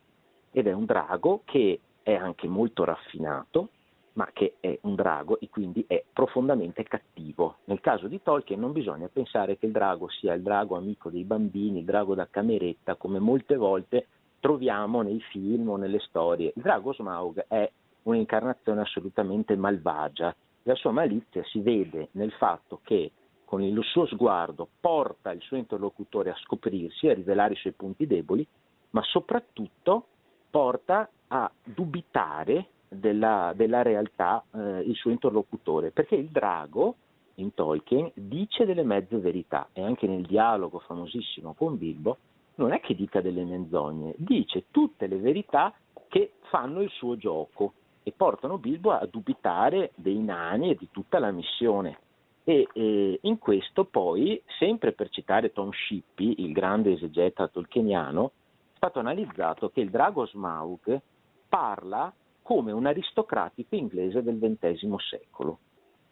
ed 0.53 0.69
è 0.69 0.73
un 0.73 0.85
drago 0.85 1.41
che 1.45 1.81
è 2.03 2.15
anche 2.15 2.47
molto 2.47 2.85
raffinato, 2.85 3.71
ma 4.13 4.29
che 4.33 4.55
è 4.61 4.79
un 4.83 4.95
drago 4.95 5.41
e 5.41 5.49
quindi 5.49 5.85
è 5.89 6.05
profondamente 6.13 6.85
cattivo. 6.85 7.57
Nel 7.65 7.81
caso 7.81 8.07
di 8.07 8.23
Tolkien 8.23 8.61
non 8.61 8.71
bisogna 8.71 9.09
pensare 9.13 9.59
che 9.59 9.67
il 9.67 9.73
drago 9.73 10.09
sia 10.11 10.35
il 10.35 10.43
drago 10.43 10.77
amico 10.77 11.11
dei 11.11 11.25
bambini, 11.25 11.81
il 11.81 11.85
drago 11.85 12.15
da 12.15 12.29
cameretta, 12.31 12.95
come 12.95 13.19
molte 13.19 13.57
volte 13.57 14.07
troviamo 14.45 15.01
nei 15.01 15.23
film 15.31 15.71
o 15.71 15.77
nelle 15.77 16.01
storie. 16.01 16.53
Il 16.55 16.61
drago 16.61 16.93
Smaug 16.93 17.47
è 17.49 17.67
un'incarnazione 18.03 18.83
assolutamente 18.83 19.57
malvagia. 19.57 20.37
La 20.65 20.75
sua 20.75 20.91
malizia 20.91 21.43
si 21.45 21.61
vede 21.61 22.09
nel 22.11 22.31
fatto 22.33 22.81
che 22.83 23.11
con 23.47 23.63
il 23.63 23.83
suo 23.85 24.05
sguardo 24.05 24.69
porta 24.79 25.33
il 25.33 25.41
suo 25.41 25.57
interlocutore 25.57 26.29
a 26.29 26.37
scoprirsi, 26.37 27.09
a 27.09 27.15
rivelare 27.15 27.55
i 27.55 27.57
suoi 27.57 27.73
punti 27.73 28.07
deboli, 28.07 28.47
ma 28.91 29.01
soprattutto 29.05 30.09
porta 30.51 31.09
a 31.29 31.51
dubitare 31.63 32.67
della, 32.87 33.55
della 33.57 33.81
realtà 33.81 34.45
eh, 34.53 34.81
il 34.81 34.95
suo 34.95 35.11
interlocutore, 35.11 35.91
perché 35.91 36.17
il 36.17 36.29
drago 36.29 36.97
in 37.37 37.55
Tolkien 37.55 38.11
dice 38.13 38.67
delle 38.67 38.85
mezze 38.85 39.17
verità 39.17 39.71
e 39.73 39.83
anche 39.83 40.07
nel 40.07 40.27
dialogo 40.27 40.81
famosissimo 40.81 41.55
con 41.55 41.79
Bilbo 41.79 42.19
non 42.57 42.73
è 42.73 42.81
che 42.81 42.95
dica 42.95 43.21
delle 43.21 43.45
menzogne, 43.45 44.15
dice 44.17 44.67
tutte 44.71 45.07
le 45.07 45.19
verità 45.19 45.73
che 46.09 46.35
fanno 46.43 46.81
il 46.83 46.91
suo 46.91 47.17
gioco 47.17 47.75
e 48.03 48.13
portano 48.13 48.59
Bilbo 48.59 48.93
a 48.93 49.07
dubitare 49.07 49.93
dei 49.97 50.19
nani 50.19 50.71
e 50.71 50.77
di 50.77 50.89
tutta 50.91 51.19
la 51.19 51.31
missione. 51.31 51.99
E 52.45 52.69
eh, 52.73 53.19
in 53.23 53.39
questo 53.39 53.85
poi, 53.85 54.41
sempre 54.59 54.93
per 54.93 55.09
citare 55.09 55.53
Tom 55.53 55.71
Shippey, 55.73 56.35
il 56.39 56.53
grande 56.53 56.93
esegeta 56.93 57.49
tolkieniano, 57.49 58.27
è 58.27 58.77
stato 58.77 58.99
analizzato 58.99 59.71
che 59.71 59.81
il 59.81 59.91
drago 59.91 60.27
Smaug 60.27 61.01
parla 61.49 62.13
come 62.43 62.73
un 62.73 62.85
aristocratico 62.85 63.75
inglese 63.75 64.23
del 64.23 64.39
XX 64.39 64.95
secolo. 64.97 65.59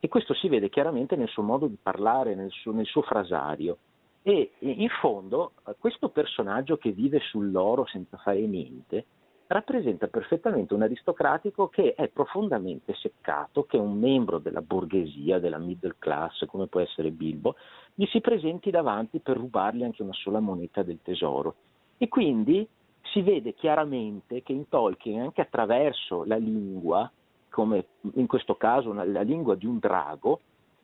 E 0.00 0.08
questo 0.08 0.32
si 0.34 0.48
vede 0.48 0.70
chiaramente 0.70 1.14
nel 1.14 1.28
suo 1.28 1.42
modo 1.42 1.66
di 1.66 1.76
parlare, 1.80 2.34
nel 2.34 2.50
suo, 2.50 2.72
nel 2.72 2.86
suo 2.86 3.02
frasario. 3.02 3.76
E 4.22 4.52
in 4.58 4.88
fondo 5.00 5.52
questo 5.78 6.10
personaggio 6.10 6.76
che 6.76 6.92
vive 6.92 7.18
sull'oro 7.18 7.86
senza 7.86 8.16
fare 8.18 8.46
niente 8.46 9.06
rappresenta 9.48 10.06
perfettamente 10.06 10.74
un 10.74 10.82
aristocratico 10.82 11.68
che 11.68 11.94
è 11.94 12.08
profondamente 12.08 12.94
seccato, 12.94 13.64
che 13.64 13.76
un 13.76 13.98
membro 13.98 14.38
della 14.38 14.62
borghesia, 14.62 15.38
della 15.38 15.58
middle 15.58 15.96
class, 15.98 16.46
come 16.46 16.68
può 16.68 16.80
essere 16.80 17.10
Bilbo, 17.10 17.56
gli 17.94 18.06
si 18.06 18.20
presenti 18.20 18.70
davanti 18.70 19.18
per 19.18 19.36
rubargli 19.36 19.82
anche 19.82 20.02
una 20.02 20.14
sola 20.14 20.40
moneta 20.40 20.82
del 20.82 21.00
tesoro. 21.02 21.54
E 21.98 22.08
quindi 22.08 22.66
si 23.02 23.20
vede 23.20 23.52
chiaramente 23.54 24.42
che 24.42 24.52
in 24.52 24.68
Tolkien, 24.68 25.20
anche 25.20 25.42
attraverso 25.42 26.24
la 26.24 26.36
lingua, 26.36 27.10
come 27.50 27.86
in 28.14 28.26
questo 28.26 28.54
caso 28.54 28.92
la 28.92 29.20
lingua 29.20 29.54
di 29.54 29.66
un 29.66 29.78
drago, 29.78 30.40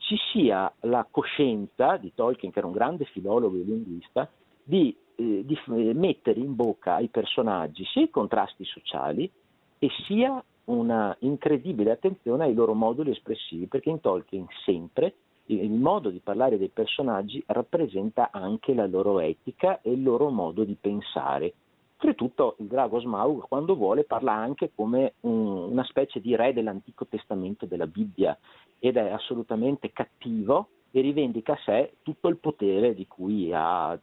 ci 0.08 0.16
sia 0.32 0.72
la 0.80 1.06
coscienza 1.08 1.98
di 1.98 2.12
Tolkien, 2.14 2.50
che 2.50 2.60
era 2.60 2.66
un 2.66 2.72
grande 2.72 3.04
filologo 3.04 3.56
e 3.56 3.62
linguista, 3.62 4.26
di, 4.62 4.96
eh, 5.16 5.44
di 5.44 5.58
mettere 5.92 6.40
in 6.40 6.56
bocca 6.56 6.94
ai 6.94 7.08
personaggi 7.08 7.84
sia 7.84 8.02
i 8.02 8.10
contrasti 8.10 8.64
sociali 8.64 9.30
e 9.78 9.88
sia 10.06 10.42
una 10.64 11.14
incredibile 11.20 11.90
attenzione 11.90 12.44
ai 12.44 12.54
loro 12.54 12.72
moduli 12.72 13.10
espressivi, 13.10 13.66
perché 13.66 13.90
in 13.90 14.00
Tolkien 14.00 14.46
sempre 14.64 15.14
il 15.46 15.70
modo 15.70 16.08
di 16.08 16.20
parlare 16.20 16.56
dei 16.56 16.70
personaggi 16.70 17.42
rappresenta 17.46 18.30
anche 18.32 18.72
la 18.72 18.86
loro 18.86 19.20
etica 19.20 19.80
e 19.82 19.92
il 19.92 20.02
loro 20.02 20.30
modo 20.30 20.64
di 20.64 20.76
pensare. 20.80 21.52
Oltretutto 22.00 22.54
il 22.60 22.66
drago 22.68 23.00
Smaug 23.00 23.48
quando 23.48 23.74
vuole 23.74 24.04
parla 24.04 24.32
anche 24.32 24.70
come 24.72 25.14
un, 25.22 25.72
una 25.72 25.82
specie 25.82 26.20
di 26.20 26.36
re 26.36 26.52
dell'Antico 26.52 27.06
Testamento 27.06 27.66
della 27.66 27.88
Bibbia 27.88 28.38
ed 28.78 28.96
è 28.96 29.10
assolutamente 29.10 29.90
cattivo 29.90 30.68
e 30.92 31.00
rivendica 31.00 31.54
a 31.54 31.60
sé 31.64 31.94
tutto 32.02 32.28
il 32.28 32.36
potere 32.36 32.94
di 32.94 33.08
cui 33.08 33.52
ha, 33.52 33.98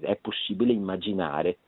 è 0.00 0.16
possibile 0.16 0.72
immaginare. 0.72 1.58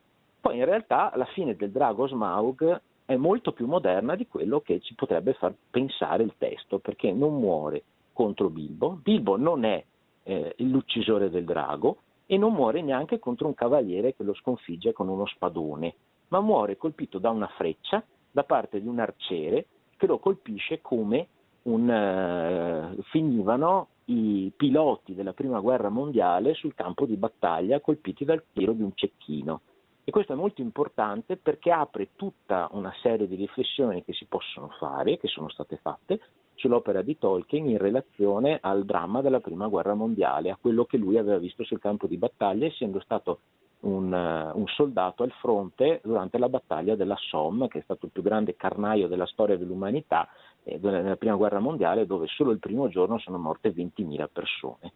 Poi 0.40 0.56
in 0.56 0.64
realtà 0.64 1.12
la 1.14 1.26
fine 1.26 1.54
del 1.54 1.70
drago 1.70 2.08
Smaug 2.08 2.80
è 3.04 3.16
molto 3.16 3.52
più 3.52 3.66
moderna 3.66 4.16
di 4.16 4.26
quello 4.26 4.60
che 4.60 4.80
ci 4.80 4.94
potrebbe 4.94 5.34
far 5.34 5.54
pensare 5.70 6.22
il 6.22 6.32
testo, 6.38 6.78
perché 6.78 7.12
non 7.12 7.38
muore 7.38 7.82
contro 8.14 8.48
Bilbo, 8.48 8.98
Bilbo 9.02 9.36
non 9.36 9.64
è 9.64 9.84
eh, 10.22 10.54
l'uccisore 10.58 11.28
del 11.28 11.44
drago 11.44 11.98
e 12.26 12.38
non 12.38 12.52
muore 12.52 12.82
neanche 12.82 13.18
contro 13.18 13.46
un 13.46 13.54
cavaliere 13.54 14.14
che 14.14 14.22
lo 14.22 14.34
sconfigge 14.34 14.92
con 14.92 15.08
uno 15.08 15.26
spadone, 15.26 15.94
ma 16.28 16.40
muore 16.40 16.76
colpito 16.76 17.18
da 17.18 17.30
una 17.30 17.48
freccia 17.56 18.04
da 18.30 18.44
parte 18.44 18.80
di 18.80 18.88
un 18.88 18.98
arciere 18.98 19.66
che 19.96 20.06
lo 20.06 20.18
colpisce 20.18 20.80
come 20.80 21.28
un, 21.62 21.88
uh, 21.88 23.02
finivano 23.04 23.88
i 24.06 24.52
piloti 24.54 25.14
della 25.14 25.32
prima 25.32 25.60
guerra 25.60 25.88
mondiale 25.88 26.54
sul 26.54 26.74
campo 26.74 27.06
di 27.06 27.16
battaglia 27.16 27.80
colpiti 27.80 28.24
dal 28.24 28.42
tiro 28.52 28.72
di 28.72 28.82
un 28.82 28.92
cecchino. 28.94 29.60
E 30.04 30.10
questo 30.10 30.34
è 30.34 30.36
molto 30.36 30.60
importante 30.60 31.36
perché 31.36 31.70
apre 31.70 32.10
tutta 32.14 32.68
una 32.72 32.92
serie 33.00 33.26
di 33.26 33.36
riflessioni 33.36 34.04
che 34.04 34.12
si 34.12 34.26
possono 34.26 34.68
fare, 34.78 35.16
che 35.16 35.28
sono 35.28 35.48
state 35.48 35.78
fatte, 35.80 36.20
sull'opera 36.54 37.02
di 37.02 37.18
Tolkien 37.18 37.68
in 37.68 37.78
relazione 37.78 38.58
al 38.60 38.84
dramma 38.84 39.20
della 39.20 39.40
prima 39.40 39.68
guerra 39.68 39.94
mondiale, 39.94 40.50
a 40.50 40.58
quello 40.60 40.84
che 40.84 40.96
lui 40.96 41.18
aveva 41.18 41.38
visto 41.38 41.64
sul 41.64 41.80
campo 41.80 42.06
di 42.06 42.16
battaglia, 42.16 42.66
essendo 42.66 43.00
stato 43.00 43.40
un, 43.80 44.12
uh, 44.12 44.58
un, 44.58 44.66
soldato 44.68 45.22
al 45.22 45.32
fronte 45.40 46.00
durante 46.02 46.38
la 46.38 46.48
battaglia 46.48 46.94
della 46.96 47.16
Somme, 47.18 47.68
che 47.68 47.78
è 47.78 47.82
stato 47.82 48.06
il 48.06 48.12
più 48.12 48.22
grande 48.22 48.56
carnaio 48.56 49.08
della 49.08 49.26
storia 49.26 49.56
dell'umanità 49.56 50.28
eh, 50.64 50.78
nella 50.80 51.16
prima 51.16 51.36
guerra 51.36 51.60
mondiale, 51.60 52.06
dove 52.06 52.26
solo 52.28 52.50
il 52.50 52.58
primo 52.58 52.88
giorno 52.88 53.18
sono 53.18 53.38
morte 53.38 53.70
20.000 53.70 54.28
persone. 54.32 54.92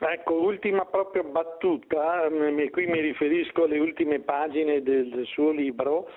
Ecco, 0.00 0.34
ultima 0.34 0.84
proprio 0.84 1.24
battuta, 1.24 2.24
eh, 2.26 2.70
qui 2.70 2.86
mi 2.86 3.00
riferisco 3.00 3.64
alle 3.64 3.80
ultime 3.80 4.20
pagine 4.20 4.80
del 4.80 5.24
suo 5.26 5.50
libro, 5.50 6.08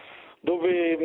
dove 0.43 0.97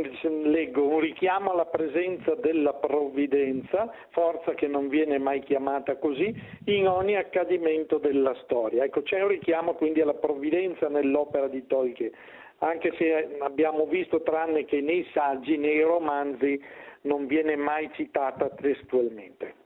leggo 0.45 0.89
un 0.89 1.01
richiamo 1.01 1.53
alla 1.53 1.67
presenza 1.67 2.35
della 2.37 2.73
provvidenza, 2.73 3.93
forza 4.09 4.55
che 4.55 4.67
non 4.67 4.89
viene 4.89 5.19
mai 5.19 5.41
chiamata 5.41 5.97
così, 5.97 6.35
in 6.65 6.89
ogni 6.89 7.17
accadimento 7.17 7.99
della 7.99 8.35
storia. 8.45 8.85
Ecco, 8.85 9.03
c'è 9.03 9.21
un 9.21 9.29
richiamo 9.29 9.75
quindi 9.75 10.01
alla 10.01 10.15
provvidenza 10.15 10.89
nell'opera 10.89 11.49
di 11.49 11.67
Tolkien, 11.67 12.11
anche 12.59 12.95
se 12.97 13.37
abbiamo 13.41 13.85
visto, 13.85 14.23
tranne 14.23 14.65
che 14.65 14.81
nei 14.81 15.07
saggi, 15.13 15.59
nei 15.59 15.83
romanzi, 15.83 16.59
non 17.03 17.27
viene 17.27 17.57
mai 17.57 17.91
citata 17.93 18.49
testualmente. 18.49 19.65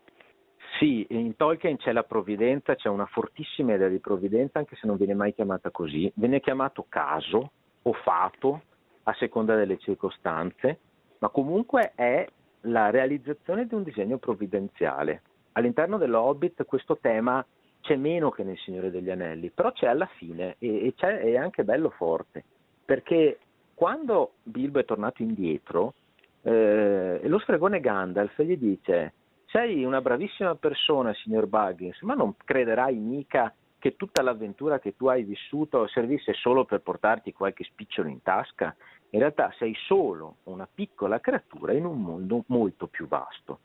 Sì, 0.79 1.07
in 1.11 1.37
Tolkien 1.37 1.77
c'è 1.77 1.93
la 1.93 2.03
provvidenza, 2.03 2.75
c'è 2.75 2.89
una 2.89 3.07
fortissima 3.07 3.75
idea 3.75 3.89
di 3.89 4.01
provvidenza, 4.01 4.59
anche 4.59 4.75
se 4.77 4.87
non 4.87 4.97
viene 4.97 5.15
mai 5.15 5.33
chiamata 5.33 5.71
così. 5.71 6.11
Viene 6.17 6.41
chiamato 6.41 6.87
caso 6.89 7.53
o 7.83 7.93
fato, 7.93 8.63
a 9.05 9.15
seconda 9.15 9.57
delle 9.57 9.79
circostanze, 9.79 10.79
ma 11.19 11.29
comunque 11.29 11.93
è 11.95 12.27
la 12.63 12.91
realizzazione 12.91 13.67
di 13.67 13.75
un 13.75 13.83
disegno 13.83 14.19
provvidenziale. 14.19 15.23
All'interno 15.53 15.99
dell'Hobbit 15.99 16.65
questo 16.65 16.99
tema 16.99 17.45
c'è 17.81 17.97
meno 17.97 18.31
che 18.31 18.45
nel 18.45 18.59
Signore 18.59 18.91
degli 18.91 19.11
Anelli, 19.11 19.51
però 19.51 19.73
c'è 19.73 19.87
alla 19.87 20.09
fine 20.17 20.57
e, 20.59 20.87
e 20.87 20.95
è 20.97 21.37
anche 21.37 21.65
bello 21.65 21.91
forte, 21.91 22.45
perché 22.85 23.39
quando 23.75 24.33
Bilbo 24.43 24.79
è 24.79 24.85
tornato 24.85 25.23
indietro, 25.23 25.95
eh, 26.43 27.21
lo 27.25 27.39
stregone 27.39 27.81
Gandalf 27.81 28.41
gli 28.43 28.57
dice 28.57 29.15
sei 29.47 29.85
una 29.85 30.01
bravissima 30.01 30.55
persona, 30.55 31.13
signor 31.15 31.47
Buggins, 31.47 32.01
ma 32.03 32.15
non 32.15 32.35
crederai 32.37 32.97
mica 32.97 33.53
che 33.81 33.97
tutta 33.97 34.23
l'avventura 34.23 34.79
che 34.79 34.95
tu 34.95 35.07
hai 35.07 35.25
vissuto 35.25 35.88
servisse 35.88 36.35
solo 36.35 36.64
per 36.64 36.83
portarti 36.83 37.33
qualche 37.33 37.64
spicciolo 37.64 38.09
in 38.09 38.23
tasca? 38.23 38.77
In 39.11 39.19
realtà 39.19 39.53
sei 39.59 39.75
solo 39.87 40.37
una 40.45 40.69
piccola 40.73 41.19
creatura 41.19 41.73
in 41.73 41.87
un 41.87 42.01
mondo 42.01 42.45
molto 42.47 42.87
più 42.87 43.09
vasto. 43.09 43.59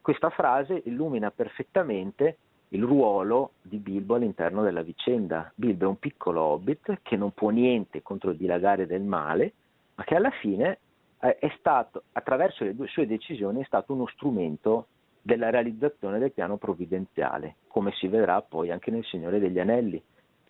Questa 0.00 0.30
frase 0.30 0.82
illumina 0.84 1.30
perfettamente 1.30 2.36
il 2.68 2.84
ruolo 2.84 3.52
di 3.62 3.78
Bilbo 3.78 4.14
all'interno 4.14 4.62
della 4.62 4.82
vicenda. 4.82 5.50
Bilbo 5.54 5.86
è 5.86 5.88
un 5.88 5.98
piccolo 5.98 6.40
hobbit 6.40 7.00
che 7.02 7.16
non 7.16 7.32
può 7.32 7.50
niente 7.50 8.02
contro 8.02 8.30
il 8.30 8.36
dilagare 8.36 8.86
del 8.86 9.02
male, 9.02 9.52
ma 9.94 10.04
che 10.04 10.14
alla 10.14 10.30
fine 10.30 10.78
è 11.18 11.54
stato, 11.58 12.04
attraverso 12.12 12.64
le 12.64 12.74
sue 12.86 13.06
decisioni, 13.06 13.62
è 13.62 13.64
stato 13.64 13.92
uno 13.92 14.06
strumento 14.08 14.86
della 15.22 15.50
realizzazione 15.50 16.18
del 16.18 16.32
piano 16.32 16.56
provvidenziale, 16.56 17.56
come 17.68 17.92
si 17.92 18.08
vedrà 18.08 18.42
poi 18.42 18.70
anche 18.70 18.90
nel 18.90 19.04
Signore 19.04 19.38
degli 19.38 19.60
Anelli. 19.60 20.02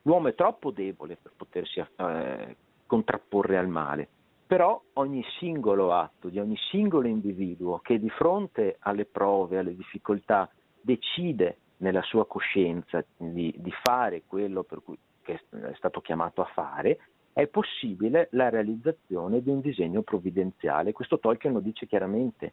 L'uomo 0.02 0.28
è 0.28 0.34
troppo 0.34 0.70
debole 0.70 1.16
per 1.20 1.32
potersi 1.36 1.78
eh, 1.78 2.56
contrapporre 2.86 3.58
al 3.58 3.68
male, 3.68 4.08
però 4.46 4.82
ogni 4.94 5.22
singolo 5.38 5.92
atto 5.92 6.28
di 6.28 6.38
ogni 6.38 6.56
singolo 6.70 7.06
individuo 7.06 7.78
che 7.78 8.00
di 8.00 8.10
fronte 8.10 8.76
alle 8.80 9.04
prove, 9.04 9.58
alle 9.58 9.76
difficoltà, 9.76 10.50
decide 10.80 11.58
nella 11.78 12.02
sua 12.02 12.26
coscienza 12.26 13.04
di, 13.16 13.54
di 13.56 13.72
fare 13.82 14.22
quello 14.26 14.62
per 14.62 14.82
cui 14.82 14.98
è 15.22 15.38
stato 15.74 16.00
chiamato 16.00 16.42
a 16.42 16.46
fare, 16.46 16.98
è 17.32 17.46
possibile 17.46 18.28
la 18.32 18.50
realizzazione 18.50 19.40
di 19.40 19.50
un 19.50 19.60
disegno 19.60 20.02
provvidenziale. 20.02 20.92
Questo 20.92 21.18
Tolkien 21.18 21.52
lo 21.52 21.60
dice 21.60 21.86
chiaramente 21.86 22.52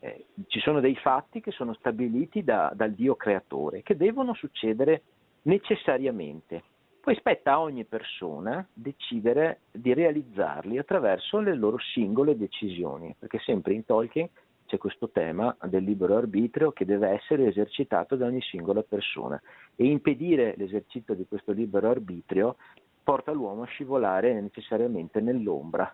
eh, 0.00 0.26
ci 0.46 0.60
sono 0.60 0.80
dei 0.80 0.96
fatti 0.96 1.40
che 1.40 1.50
sono 1.50 1.74
stabiliti 1.74 2.44
da, 2.44 2.72
dal 2.74 2.92
Dio 2.92 3.16
creatore, 3.16 3.82
che 3.82 3.96
devono 3.96 4.34
succedere 4.34 5.02
necessariamente. 5.42 6.62
Poi 7.00 7.14
spetta 7.16 7.52
a 7.52 7.60
ogni 7.60 7.84
persona 7.84 8.66
decidere 8.72 9.60
di 9.70 9.94
realizzarli 9.94 10.78
attraverso 10.78 11.38
le 11.40 11.54
loro 11.54 11.78
singole 11.78 12.36
decisioni, 12.36 13.14
perché 13.18 13.38
sempre 13.38 13.74
in 13.74 13.84
Tolkien 13.84 14.28
c'è 14.66 14.76
questo 14.76 15.08
tema 15.08 15.56
del 15.64 15.82
libero 15.84 16.16
arbitrio 16.16 16.72
che 16.72 16.84
deve 16.84 17.08
essere 17.08 17.46
esercitato 17.46 18.16
da 18.16 18.26
ogni 18.26 18.42
singola 18.42 18.82
persona 18.82 19.40
e 19.74 19.86
impedire 19.86 20.54
l'esercizio 20.58 21.14
di 21.14 21.24
questo 21.26 21.52
libero 21.52 21.88
arbitrio 21.88 22.56
porta 23.02 23.32
l'uomo 23.32 23.62
a 23.62 23.66
scivolare 23.66 24.38
necessariamente 24.38 25.22
nell'ombra 25.22 25.90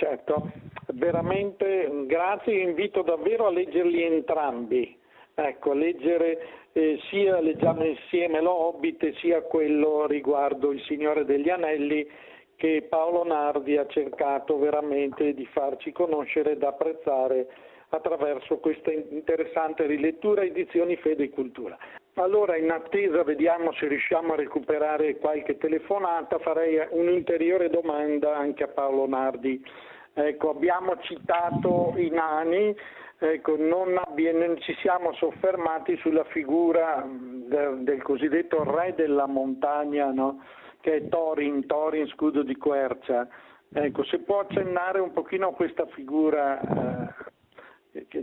Certo, 0.00 0.50
veramente 0.94 1.90
grazie, 2.06 2.54
invito 2.62 3.02
davvero 3.02 3.48
a 3.48 3.50
leggerli 3.50 4.02
entrambi. 4.02 4.98
Ecco, 5.34 5.72
a 5.72 5.74
leggere 5.74 6.38
eh, 6.72 6.98
sia 7.10 7.38
leggiamo 7.38 7.84
insieme 7.84 8.40
lo 8.40 8.50
Hobbit 8.50 9.12
sia 9.16 9.42
quello 9.42 10.06
riguardo 10.06 10.72
il 10.72 10.80
Signore 10.84 11.26
degli 11.26 11.50
Anelli 11.50 12.08
che 12.56 12.86
Paolo 12.88 13.26
Nardi 13.26 13.76
ha 13.76 13.86
cercato 13.88 14.58
veramente 14.58 15.34
di 15.34 15.44
farci 15.44 15.92
conoscere 15.92 16.52
ed 16.52 16.62
apprezzare 16.62 17.46
attraverso 17.90 18.56
questa 18.56 18.90
interessante 18.90 19.84
rilettura 19.84 20.44
edizioni 20.44 20.96
Fede 20.96 21.24
e 21.24 21.30
Cultura. 21.30 21.76
Allora 22.14 22.56
in 22.56 22.70
attesa 22.70 23.22
vediamo 23.22 23.72
se 23.72 23.86
riusciamo 23.86 24.32
a 24.32 24.36
recuperare 24.36 25.16
qualche 25.16 25.56
telefonata, 25.56 26.38
farei 26.38 26.78
un'ulteriore 26.90 27.70
domanda 27.70 28.36
anche 28.36 28.64
a 28.64 28.68
Paolo 28.68 29.06
Nardi. 29.06 29.64
Ecco, 30.12 30.50
abbiamo 30.50 30.98
citato 31.00 31.94
i 31.96 32.10
nani, 32.10 32.76
ecco, 33.18 33.56
non, 33.56 33.96
abbiamo, 33.96 34.44
non, 34.44 34.60
ci 34.60 34.74
siamo 34.80 35.12
soffermati 35.14 35.96
sulla 35.98 36.24
figura 36.24 37.06
del, 37.08 37.78
del 37.82 38.02
cosiddetto 38.02 38.64
re 38.64 38.92
della 38.96 39.26
montagna, 39.26 40.10
no? 40.10 40.42
che 40.80 40.96
è 40.96 41.08
Thorin, 41.08 41.66
Thorin 41.66 42.06
scudo 42.08 42.42
di 42.42 42.56
quercia. 42.56 43.28
Ecco, 43.72 44.02
se 44.04 44.18
può 44.18 44.40
accennare 44.40 44.98
un 44.98 45.12
pochino 45.12 45.48
a 45.48 45.54
questa 45.54 45.86
figura 45.86 46.60
eh, 46.60 47.29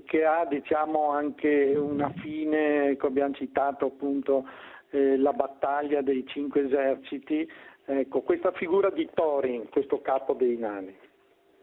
che, 0.04 0.26
ha 0.26 0.46
diciamo 0.46 1.12
anche 1.12 1.74
una 1.76 2.12
fine, 2.18 2.90
ecco, 2.90 3.08
abbiamo 3.08 3.34
citato 3.34 3.86
appunto 3.86 4.46
eh, 4.90 5.18
la 5.18 5.34
battaglia 5.34 6.02
dei 6.02 6.26
cinque 6.28 6.66
eserciti, 6.66 7.50
ecco, 7.86 8.22
questa 8.22 8.52
figura 8.52 8.90
di 8.90 9.10
Thorin, 9.14 9.70
questo 9.70 10.02
capo 10.02 10.34
dei 10.34 10.58
nani. 10.58 10.96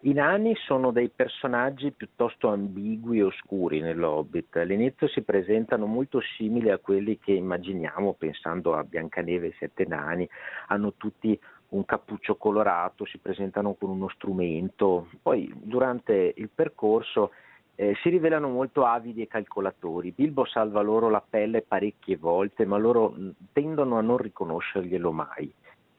I 0.07 0.13
nani 0.13 0.55
sono 0.57 0.91
dei 0.91 1.09
personaggi 1.09 1.91
piuttosto 1.91 2.49
ambigui 2.49 3.21
e 3.21 3.23
oscuri 3.23 3.81
nell'Hobbit. 3.81 4.57
All'inizio 4.57 5.09
si 5.09 5.23
presentano 5.23 5.87
molto 5.87 6.21
simili 6.37 6.71
a 6.71 6.77
quelli 6.77 7.19
che 7.19 7.33
immaginiamo 7.33 8.13
pensando 8.13 8.75
a 8.75 8.85
Biancaneve 8.85 9.47
e 9.47 9.49
i 9.49 9.55
Sette 9.59 9.87
Nani. 9.87 10.29
Hanno 10.69 10.93
tutti 10.99 11.41
un 11.71 11.87
cappuccio 11.87 12.37
colorato, 12.37 13.07
si 13.07 13.17
presentano 13.17 13.73
con 13.75 13.89
uno 13.89 14.11
strumento. 14.11 15.09
Poi 15.23 15.51
durante 15.55 16.35
il 16.37 16.51
percorso 16.55 17.31
eh, 17.77 17.95
si 18.03 18.09
rivelano 18.09 18.49
molto 18.49 18.85
avidi 18.85 19.23
e 19.23 19.27
calcolatori. 19.27 20.13
Bilbo 20.13 20.45
salva 20.45 20.81
loro 20.81 21.09
la 21.09 21.25
pelle 21.29 21.63
parecchie 21.63 22.17
volte, 22.17 22.65
ma 22.65 22.77
loro 22.77 23.15
tendono 23.53 23.99
a 23.99 24.03
non 24.03 24.17
riconoscerglielo 24.17 25.13
mai. 25.13 25.53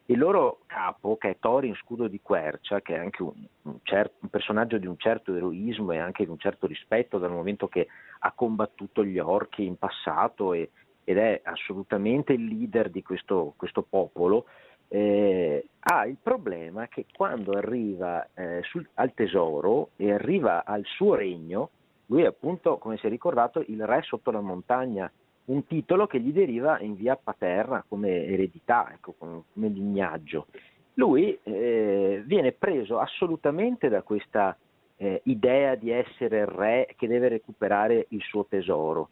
Il 0.07 0.19
loro 0.19 0.59
capo, 0.67 1.17
che 1.17 1.31
è 1.31 1.37
Thorin 1.39 1.73
Scudo 1.75 2.07
di 2.07 2.21
Quercia, 2.21 2.79
che 2.81 2.93
è 2.93 2.99
anche 2.99 3.23
un, 3.23 3.33
un, 3.63 3.79
cer- 3.81 4.13
un, 4.19 4.29
personaggio 4.29 4.77
di 4.77 4.85
un 4.85 4.97
certo 4.97 5.33
eroismo 5.33 5.91
e 5.93 5.97
anche 5.97 6.25
di 6.25 6.29
un 6.29 6.37
certo 6.37 6.67
rispetto 6.67 7.17
dal 7.17 7.31
momento 7.31 7.67
che 7.67 7.87
ha 8.19 8.31
combattuto 8.31 9.03
gli 9.03 9.17
orchi 9.17 9.65
in 9.65 9.77
passato 9.77 10.53
e, 10.53 10.69
ed 11.03 11.17
è 11.17 11.41
assolutamente 11.43 12.33
il 12.33 12.45
leader 12.45 12.91
di 12.91 13.01
questo, 13.01 13.53
questo 13.57 13.81
popolo, 13.81 14.45
eh, 14.87 15.65
ha 15.79 16.05
il 16.05 16.17
problema 16.21 16.87
che 16.87 17.05
quando 17.13 17.51
arriva 17.51 18.27
eh, 18.33 18.61
sul, 18.63 18.87
al 18.95 19.13
tesoro 19.13 19.89
e 19.95 20.11
arriva 20.11 20.63
al 20.65 20.83
suo 20.85 21.15
regno, 21.15 21.69
lui 22.07 22.23
è 22.23 22.27
appunto, 22.27 22.77
come 22.77 22.97
si 22.97 23.07
è 23.07 23.09
ricordato, 23.09 23.63
il 23.67 23.85
re 23.85 24.01
sotto 24.03 24.31
la 24.31 24.41
montagna 24.41 25.11
un 25.45 25.65
titolo 25.67 26.07
che 26.07 26.19
gli 26.19 26.31
deriva 26.31 26.79
in 26.79 26.95
via 26.95 27.15
paterna 27.15 27.83
come 27.87 28.25
eredità, 28.25 28.91
ecco, 28.91 29.13
come, 29.17 29.43
lignaggio. 29.53 30.47
Lui 30.95 31.37
eh, 31.43 32.23
viene 32.25 32.51
preso 32.53 32.99
assolutamente 32.99 33.89
da 33.89 34.01
questa 34.01 34.57
eh, 34.97 35.21
idea 35.25 35.75
di 35.75 35.91
essere 35.91 36.45
re 36.45 36.93
che 36.95 37.07
deve 37.07 37.27
recuperare 37.27 38.07
il 38.09 38.21
suo 38.21 38.45
tesoro, 38.45 39.09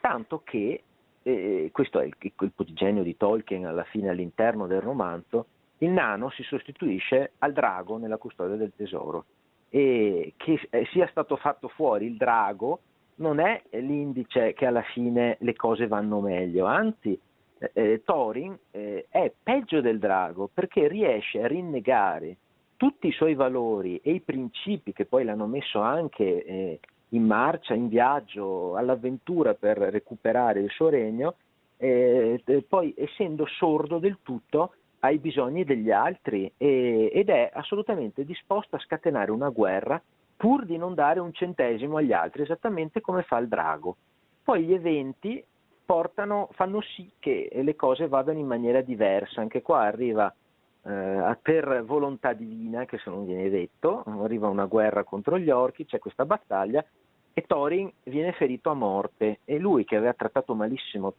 tanto 0.00 0.42
che, 0.44 0.82
eh, 1.24 1.70
questo 1.72 1.98
è 1.98 2.04
il, 2.04 2.14
il 2.20 2.52
prodigenio 2.54 3.02
di 3.02 3.16
Tolkien 3.16 3.66
alla 3.66 3.84
fine 3.84 4.10
all'interno 4.10 4.66
del 4.66 4.80
romanzo, 4.80 5.46
il 5.78 5.90
nano 5.90 6.30
si 6.30 6.42
sostituisce 6.42 7.32
al 7.38 7.52
drago 7.52 7.96
nella 7.96 8.18
custodia 8.18 8.56
del 8.56 8.72
tesoro. 8.76 9.24
E 9.70 10.34
che 10.36 10.60
eh, 10.70 10.86
sia 10.92 11.08
stato 11.08 11.36
fatto 11.36 11.68
fuori 11.68 12.06
il 12.06 12.16
drago 12.16 12.80
non 13.16 13.40
è 13.40 13.62
l'indice 13.70 14.52
che 14.52 14.66
alla 14.66 14.82
fine 14.82 15.36
le 15.40 15.54
cose 15.54 15.86
vanno 15.86 16.20
meglio, 16.20 16.66
anzi 16.66 17.18
eh, 17.58 17.70
eh, 17.72 18.02
Thorin 18.04 18.56
eh, 18.70 19.06
è 19.08 19.32
peggio 19.42 19.80
del 19.80 19.98
drago 19.98 20.50
perché 20.52 20.88
riesce 20.88 21.42
a 21.42 21.46
rinnegare 21.46 22.36
tutti 22.76 23.06
i 23.06 23.12
suoi 23.12 23.34
valori 23.34 23.98
e 24.02 24.12
i 24.12 24.20
principi 24.20 24.92
che 24.92 25.06
poi 25.06 25.24
l'hanno 25.24 25.46
messo 25.46 25.80
anche 25.80 26.44
eh, 26.44 26.80
in 27.14 27.24
marcia, 27.24 27.74
in 27.74 27.88
viaggio, 27.88 28.76
all'avventura 28.76 29.54
per 29.54 29.78
recuperare 29.78 30.60
il 30.60 30.70
suo 30.70 30.88
regno, 30.88 31.34
eh, 31.76 32.42
poi 32.68 32.94
essendo 32.96 33.46
sordo 33.46 33.98
del 33.98 34.18
tutto 34.22 34.74
ai 35.00 35.18
bisogni 35.18 35.64
degli 35.64 35.90
altri 35.90 36.50
e, 36.56 37.10
ed 37.12 37.28
è 37.28 37.50
assolutamente 37.52 38.24
disposto 38.24 38.76
a 38.76 38.80
scatenare 38.80 39.30
una 39.30 39.50
guerra 39.50 40.00
pur 40.36 40.64
di 40.64 40.76
non 40.76 40.94
dare 40.94 41.20
un 41.20 41.32
centesimo 41.32 41.98
agli 41.98 42.12
altri, 42.12 42.42
esattamente 42.42 43.00
come 43.00 43.22
fa 43.22 43.38
il 43.38 43.48
drago. 43.48 43.96
Poi 44.42 44.64
gli 44.64 44.72
eventi 44.72 45.44
portano, 45.84 46.48
fanno 46.52 46.80
sì 46.80 47.10
che 47.18 47.50
le 47.52 47.76
cose 47.76 48.08
vadano 48.08 48.38
in 48.38 48.46
maniera 48.46 48.80
diversa, 48.80 49.40
anche 49.40 49.62
qua 49.62 49.82
arriva 49.82 50.34
eh, 50.86 51.38
per 51.40 51.84
volontà 51.84 52.32
divina, 52.32 52.84
che 52.84 52.98
se 52.98 53.10
non 53.10 53.24
viene 53.24 53.48
detto, 53.48 54.02
arriva 54.04 54.48
una 54.48 54.66
guerra 54.66 55.04
contro 55.04 55.38
gli 55.38 55.50
orchi, 55.50 55.86
c'è 55.86 55.98
questa 55.98 56.24
battaglia 56.26 56.84
e 57.36 57.42
Thorin 57.42 57.90
viene 58.04 58.32
ferito 58.32 58.70
a 58.70 58.74
morte. 58.74 59.40
E 59.44 59.58
lui 59.58 59.84
che 59.84 59.96
aveva 59.96 60.12
trattato 60.12 60.54
malissimo 60.54 61.14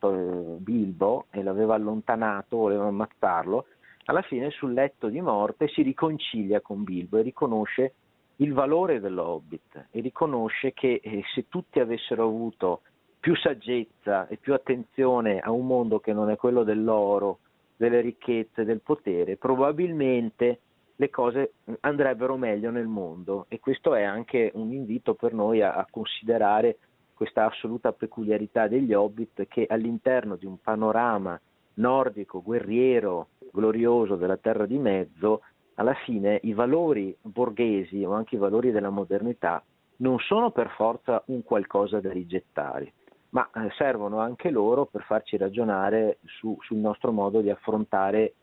Bilbo 0.57 1.25
e 1.31 1.43
l'aveva 1.43 1.75
allontanato, 1.75 2.57
voleva 2.57 2.85
ammazzarlo, 2.85 3.65
alla 4.05 4.21
fine 4.21 4.51
sul 4.51 4.73
letto 4.73 5.09
di 5.09 5.19
morte 5.19 5.67
si 5.67 5.81
riconcilia 5.81 6.61
con 6.61 6.83
Bilbo 6.83 7.17
e 7.17 7.23
riconosce 7.23 7.93
il 8.37 8.53
valore 8.53 8.99
dell'Hobbit 8.99 9.87
e 9.91 9.99
riconosce 9.99 10.73
che 10.73 10.99
eh, 11.01 11.23
se 11.33 11.47
tutti 11.47 11.79
avessero 11.79 12.23
avuto 12.25 12.81
più 13.19 13.35
saggezza 13.35 14.27
e 14.27 14.37
più 14.37 14.53
attenzione 14.53 15.39
a 15.39 15.49
un 15.51 15.65
mondo 15.65 15.99
che 15.99 16.13
non 16.13 16.29
è 16.29 16.35
quello 16.35 16.63
dell'oro, 16.63 17.39
delle 17.75 18.01
ricchezze, 18.01 18.63
del 18.63 18.81
potere, 18.81 19.37
probabilmente 19.37 20.59
le 20.95 21.09
cose 21.09 21.53
andrebbero 21.81 22.37
meglio 22.37 22.71
nel 22.71 22.87
mondo. 22.87 23.45
E 23.49 23.59
questo 23.59 23.95
è 23.95 24.03
anche 24.03 24.51
un 24.53 24.71
invito 24.71 25.13
per 25.13 25.33
noi 25.33 25.61
a, 25.61 25.73
a 25.73 25.87
considerare 25.89 26.77
questa 27.13 27.45
assoluta 27.45 27.93
peculiarità 27.93 28.67
degli 28.67 28.93
Hobbit 28.93 29.47
che 29.47 29.65
all'interno 29.69 30.35
di 30.35 30.45
un 30.45 30.59
panorama 30.59 31.39
nordico, 31.75 32.41
guerriero, 32.41 33.29
glorioso 33.51 34.15
della 34.15 34.37
Terra 34.37 34.65
di 34.65 34.77
Mezzo 34.77 35.41
alla 35.75 35.93
fine 36.05 36.39
i 36.43 36.53
valori 36.53 37.15
borghesi 37.21 38.03
o 38.03 38.13
anche 38.13 38.35
i 38.35 38.39
valori 38.39 38.71
della 38.71 38.89
modernità 38.89 39.63
non 39.97 40.19
sono 40.19 40.51
per 40.51 40.69
forza 40.71 41.23
un 41.27 41.43
qualcosa 41.43 41.99
da 41.99 42.11
rigettare, 42.11 42.93
ma 43.35 43.49
eh, 43.53 43.69
servono 43.71 44.19
anche 44.19 44.49
loro 44.49 44.85
per 44.85 45.03
farci 45.03 45.35
ragionare 45.35 46.19
su, 46.23 46.57
sul 46.61 46.77
nostro 46.77 47.11
modo 47.11 47.41
di 47.41 47.49
affrontare 47.49 48.33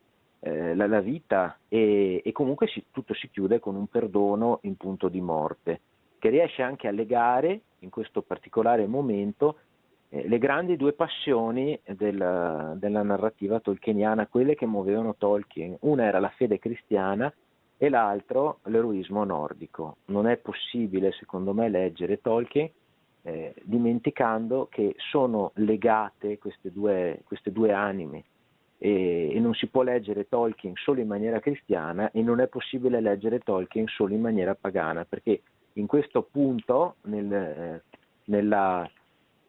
eh, 0.40 0.74
la, 0.74 0.86
la, 0.86 1.00
vita 1.00 1.56
e, 1.66 2.20
e 2.22 2.32
comunque 2.32 2.66
si, 2.66 2.84
tutto 2.90 3.14
si 3.14 3.30
chiude 3.30 3.58
con 3.58 3.74
un 3.74 3.86
perdono 3.86 4.58
in 4.62 4.76
punto 4.76 5.08
di 5.08 5.22
morte, 5.22 5.80
che 6.18 6.28
riesce 6.28 6.60
anche 6.60 6.88
a 6.88 6.90
legare 6.90 7.62
in 7.78 7.88
questo 7.88 8.20
particolare 8.20 8.86
momento 8.86 9.60
eh, 10.10 10.28
le 10.28 10.36
grandi 10.36 10.76
due 10.76 10.92
passioni 10.92 11.80
della, 11.86 12.74
della, 12.76 13.02
narrativa 13.02 13.60
tolkieniana, 13.60 14.26
quelle 14.26 14.54
che 14.54 14.66
muovevano 14.66 15.14
Tolkien. 15.16 15.74
Una 15.80 16.04
era 16.04 16.20
la 16.20 16.32
fede 16.36 16.58
cristiana 16.58 17.32
e 17.78 17.88
l'altro 17.88 18.58
l'eroismo 18.64 19.24
nordico. 19.24 19.96
Non 20.06 20.26
è 20.26 20.36
possibile, 20.36 21.12
secondo 21.12 21.54
me, 21.54 21.70
leggere 21.70 22.20
Tolkien 22.20 22.70
eh, 23.22 23.54
dimenticando 23.62 24.68
che 24.70 24.94
sono 24.96 25.52
legate 25.54 26.38
queste 26.38 26.72
due, 26.72 27.20
queste 27.24 27.52
due 27.52 27.72
anime. 27.72 28.24
E, 28.78 29.30
e, 29.32 29.38
non 29.38 29.54
si 29.54 29.68
può 29.68 29.82
leggere 29.82 30.28
Tolkien 30.28 30.74
solo 30.74 31.00
in 31.00 31.06
maniera 31.06 31.38
cristiana 31.38 32.10
e 32.10 32.20
non 32.20 32.40
è 32.40 32.48
possibile 32.48 33.00
leggere 33.00 33.38
Tolkien 33.38 33.86
solo 33.86 34.12
in 34.12 34.20
maniera 34.20 34.54
pagana, 34.54 35.04
perché 35.04 35.42
in 35.74 35.86
questo 35.86 36.22
punto, 36.22 36.96
nel, 37.02 37.32
eh, 37.32 37.82
nella 38.24 38.90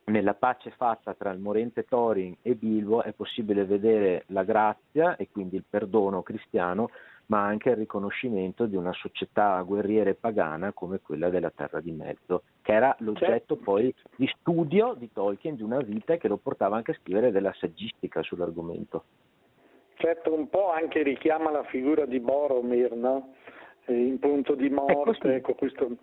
nella 0.05 0.33
pace 0.33 0.71
fatta 0.71 1.13
tra 1.13 1.31
il 1.31 1.39
morente 1.39 1.85
Thorin 1.85 2.35
e 2.41 2.55
Bilbo 2.55 3.03
è 3.03 3.13
possibile 3.13 3.63
vedere 3.63 4.25
la 4.27 4.43
grazia 4.43 5.15
e 5.15 5.29
quindi 5.31 5.55
il 5.55 5.63
perdono 5.69 6.23
cristiano, 6.23 6.89
ma 7.27 7.43
anche 7.43 7.69
il 7.69 7.77
riconoscimento 7.77 8.65
di 8.65 8.75
una 8.75 8.93
società 8.93 9.61
guerriera 9.61 10.09
e 10.09 10.15
pagana 10.15 10.73
come 10.73 10.99
quella 10.99 11.29
della 11.29 11.51
Terra 11.51 11.79
di 11.79 11.91
Mezzo, 11.91 12.43
che 12.61 12.73
era 12.73 12.95
l'oggetto 12.99 13.55
certo. 13.55 13.57
poi 13.57 13.93
di 14.15 14.27
studio 14.39 14.93
di 14.97 15.11
Tolkien 15.11 15.55
di 15.55 15.63
una 15.63 15.79
vita 15.79 16.17
che 16.17 16.27
lo 16.27 16.37
portava 16.37 16.75
anche 16.75 16.91
a 16.91 16.97
scrivere 17.01 17.31
della 17.31 17.53
saggistica 17.53 18.21
sull'argomento. 18.21 19.03
Certo, 19.95 20.33
un 20.33 20.49
po' 20.49 20.71
anche 20.71 21.01
richiama 21.01 21.51
la 21.51 21.63
figura 21.63 22.05
di 22.05 22.19
Boromir, 22.19 22.93
no? 22.93 23.35
in 23.87 24.17
punto 24.19 24.55
di 24.55 24.69
morte, 24.69 25.35
ecco 25.35 25.55
questo 25.55 25.97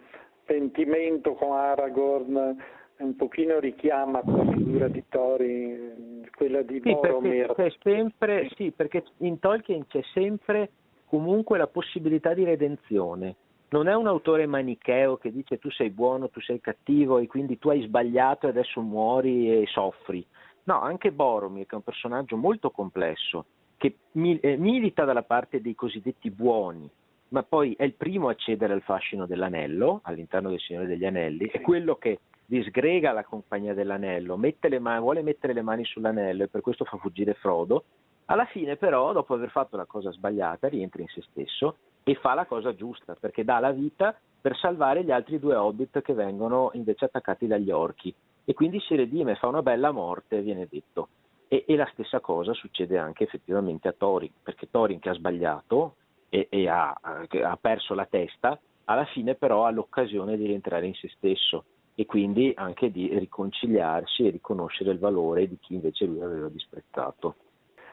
pentimento 0.44 1.35
con 1.35 1.52
Aragorn 1.52 2.56
un 3.00 3.16
pochino 3.16 3.59
richiama 3.59 4.21
la 4.25 4.44
figura 4.52 4.88
di 4.88 5.02
Tori, 5.08 6.23
quella 6.35 6.62
di 6.62 6.81
sì, 6.83 6.92
Boromir. 6.92 7.52
Perché 7.54 7.77
sempre, 7.83 8.48
sì, 8.54 8.71
perché 8.71 9.04
in 9.18 9.38
Tolkien 9.38 9.87
c'è 9.87 10.02
sempre 10.12 10.71
comunque 11.11 11.58
la 11.58 11.67
possibilità 11.67 12.35
di 12.35 12.44
redenzione. 12.44 13.35
Non 13.71 13.88
è 13.88 13.94
un 13.94 14.06
autore 14.06 14.46
manicheo 14.46 15.17
che 15.17 15.33
dice 15.33 15.58
tu 15.58 15.69
sei 15.71 15.90
buono, 15.90 16.31
tu 16.31 16.40
sei 16.40 16.61
cattivo 16.61 17.19
e 17.19 17.27
quindi 17.27 17.58
tu 17.58 17.69
hai 17.69 17.83
sbagliato 17.83 18.46
e 18.46 18.50
adesso 18.50 18.81
muori 18.81 19.50
e 19.50 19.67
soffri. 19.67 20.25
No, 20.65 20.81
anche 20.81 21.11
Boromir, 21.11 21.67
che 21.67 21.73
è 21.73 21.77
un 21.77 21.83
personaggio 21.83 22.37
molto 22.37 22.71
complesso, 22.71 23.44
che 23.77 23.96
eh, 24.13 24.56
milita 24.56 25.04
dalla 25.04 25.25
parte 25.25 25.61
dei 25.61 25.75
cosiddetti 25.75 26.31
buoni, 26.31 26.88
ma 27.29 27.42
poi 27.42 27.75
è 27.77 27.83
il 27.83 27.94
primo 27.94 28.29
a 28.29 28.35
cedere 28.35 28.73
al 28.73 28.83
fascino 28.83 29.27
dell'anello 29.27 30.00
all'interno 30.04 30.50
del 30.50 30.61
Signore 30.61 30.87
degli 30.87 31.04
Anelli, 31.04 31.48
è 31.48 31.61
quello 31.61 31.96
che 31.96 32.21
disgrega 32.46 33.13
la 33.13 33.25
compagnia 33.25 33.75
dell'anello, 33.75 34.37
mani, 34.37 35.00
vuole 35.00 35.23
mettere 35.23 35.52
le 35.54 35.63
mani 35.63 35.85
sull'anello 35.85 36.44
e 36.44 36.48
per 36.48 36.61
questo 36.61 36.85
fa 36.85 36.96
fuggire 36.98 37.35
Frodo. 37.35 37.85
Alla 38.31 38.44
fine 38.44 38.76
però, 38.76 39.12
dopo 39.12 39.35
aver 39.35 39.50
fatto 39.50 39.76
la 39.76 39.87
cosa 39.87 40.12
sbagliata, 40.12 40.68
rientra 40.68 41.02
in 41.02 41.08
se 41.08 41.20
stesso 41.22 41.78
e 42.04 42.14
fa 42.14 42.35
la 42.35 42.46
cosa 42.46 42.76
giusta 42.76 43.16
perché 43.18 43.42
dà 43.42 43.58
la 43.58 43.72
vita 43.72 44.16
per 44.40 44.56
salvare 44.56 45.02
gli 45.02 45.10
altri 45.10 45.40
due 45.40 45.56
hobbit 45.56 46.00
che 46.00 46.14
vengono 46.14 46.70
invece 46.74 47.06
attaccati 47.06 47.48
dagli 47.48 47.72
orchi 47.72 48.14
e 48.44 48.54
quindi 48.54 48.78
si 48.81 48.94
redime, 48.94 49.35
fa 49.35 49.48
una 49.48 49.62
bella 49.62 49.90
morte, 49.90 50.42
viene 50.42 50.68
detto. 50.70 51.08
E, 51.48 51.64
e 51.66 51.74
la 51.74 51.88
stessa 51.92 52.20
cosa 52.20 52.52
succede 52.54 52.96
anche 52.98 53.24
effettivamente 53.24 53.88
a 53.88 53.94
Thorin, 53.98 54.31
perché 54.40 54.70
Thorin 54.70 55.00
che 55.00 55.08
ha 55.08 55.14
sbagliato 55.14 55.96
e, 56.28 56.46
e 56.48 56.68
ha, 56.68 56.96
ha 57.02 57.58
perso 57.60 57.94
la 57.94 58.06
testa, 58.06 58.56
alla 58.85 59.06
fine 59.06 59.35
però 59.35 59.66
ha 59.66 59.70
l'occasione 59.70 60.37
di 60.37 60.46
rientrare 60.46 60.87
in 60.87 60.94
se 60.94 61.08
stesso 61.16 61.64
e 61.96 62.06
quindi 62.06 62.52
anche 62.54 62.92
di 62.92 63.08
riconciliarsi 63.18 64.24
e 64.24 64.31
riconoscere 64.31 64.92
il 64.92 65.00
valore 65.00 65.48
di 65.48 65.58
chi 65.60 65.74
invece 65.74 66.04
lui 66.04 66.20
aveva 66.20 66.48
disprezzato. 66.48 67.35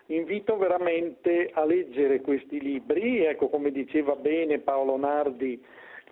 Invito 0.08 0.58
veramente 0.58 1.50
a 1.54 1.66
leggere 1.66 2.22
questi 2.22 2.62
libri, 2.62 3.26
ecco 3.26 3.50
come 3.50 3.72
diceva 3.72 4.16
bene 4.16 4.60
Paolo 4.60 4.96
Nardi, 4.96 5.62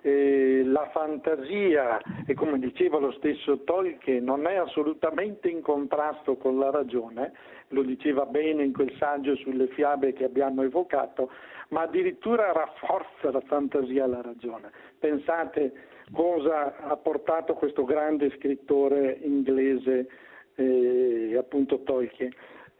eh, 0.01 0.63
la 0.65 0.89
fantasia 0.91 1.99
e 2.27 2.33
come 2.33 2.59
diceva 2.59 2.99
lo 2.99 3.11
stesso 3.13 3.63
Tolkien 3.63 4.23
non 4.23 4.45
è 4.47 4.55
assolutamente 4.55 5.47
in 5.47 5.61
contrasto 5.61 6.35
con 6.35 6.59
la 6.59 6.71
ragione, 6.71 7.31
lo 7.69 7.83
diceva 7.83 8.25
bene 8.25 8.63
in 8.65 8.73
quel 8.73 8.93
saggio 8.99 9.35
sulle 9.37 9.67
fiabe 9.67 10.11
che 10.11 10.25
abbiamo 10.25 10.61
evocato, 10.61 11.31
ma 11.69 11.81
addirittura 11.81 12.51
rafforza 12.51 13.31
la 13.31 13.41
fantasia 13.41 14.03
e 14.03 14.07
la 14.07 14.21
ragione. 14.21 14.71
Pensate 14.99 15.71
cosa 16.11 16.75
ha 16.77 16.97
portato 16.97 17.53
questo 17.53 17.85
grande 17.85 18.29
scrittore 18.37 19.17
inglese, 19.21 20.07
eh, 20.55 21.35
appunto 21.37 21.81
Tolkien. 21.81 22.31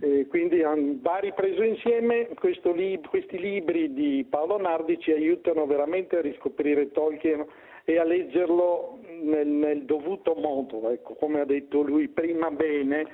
Eh, 0.02 0.28
quindi 0.28 0.62
va 1.02 1.18
ripreso 1.20 1.64
insieme 1.64 2.28
lib- 2.74 3.08
questi 3.08 3.40
libri 3.40 3.94
di 3.94 4.26
Paolo 4.30 4.58
Nardi 4.58 5.00
ci 5.00 5.12
aiutano 5.12 5.66
veramente 5.66 6.18
a 6.18 6.22
riscoprire 6.22 6.92
Tolkien 6.92 7.46
e 7.86 7.98
a 7.98 8.04
leggerlo 8.04 9.00
nel, 9.22 9.48
nel 9.48 9.84
dovuto 9.84 10.34
modo, 10.34 10.90
ecco, 10.90 11.14
come 11.14 11.40
ha 11.40 11.46
detto 11.46 11.82
lui 11.82 12.10
prima 12.10 12.52
bene 12.52 13.06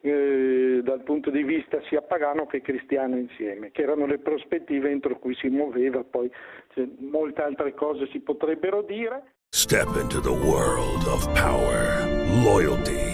eh, 0.00 0.80
dal 0.82 1.02
punto 1.02 1.30
di 1.30 1.44
vista 1.44 1.80
sia 1.88 2.02
pagano 2.02 2.46
che 2.46 2.62
cristiano 2.62 3.16
insieme, 3.16 3.70
che 3.70 3.82
erano 3.82 4.06
le 4.06 4.18
prospettive 4.18 4.90
entro 4.90 5.18
cui 5.18 5.36
si 5.36 5.48
muoveva, 5.48 6.02
poi 6.02 6.28
cioè, 6.74 6.84
molte 6.98 7.42
altre 7.42 7.74
cose 7.74 8.08
si 8.08 8.18
potrebbero 8.18 8.82
dire. 8.82 9.34
Step 9.50 9.94
into 10.00 10.20
the 10.20 10.30
world 10.30 11.06
of 11.06 11.24
power, 11.32 12.04
loyalty 12.42 13.13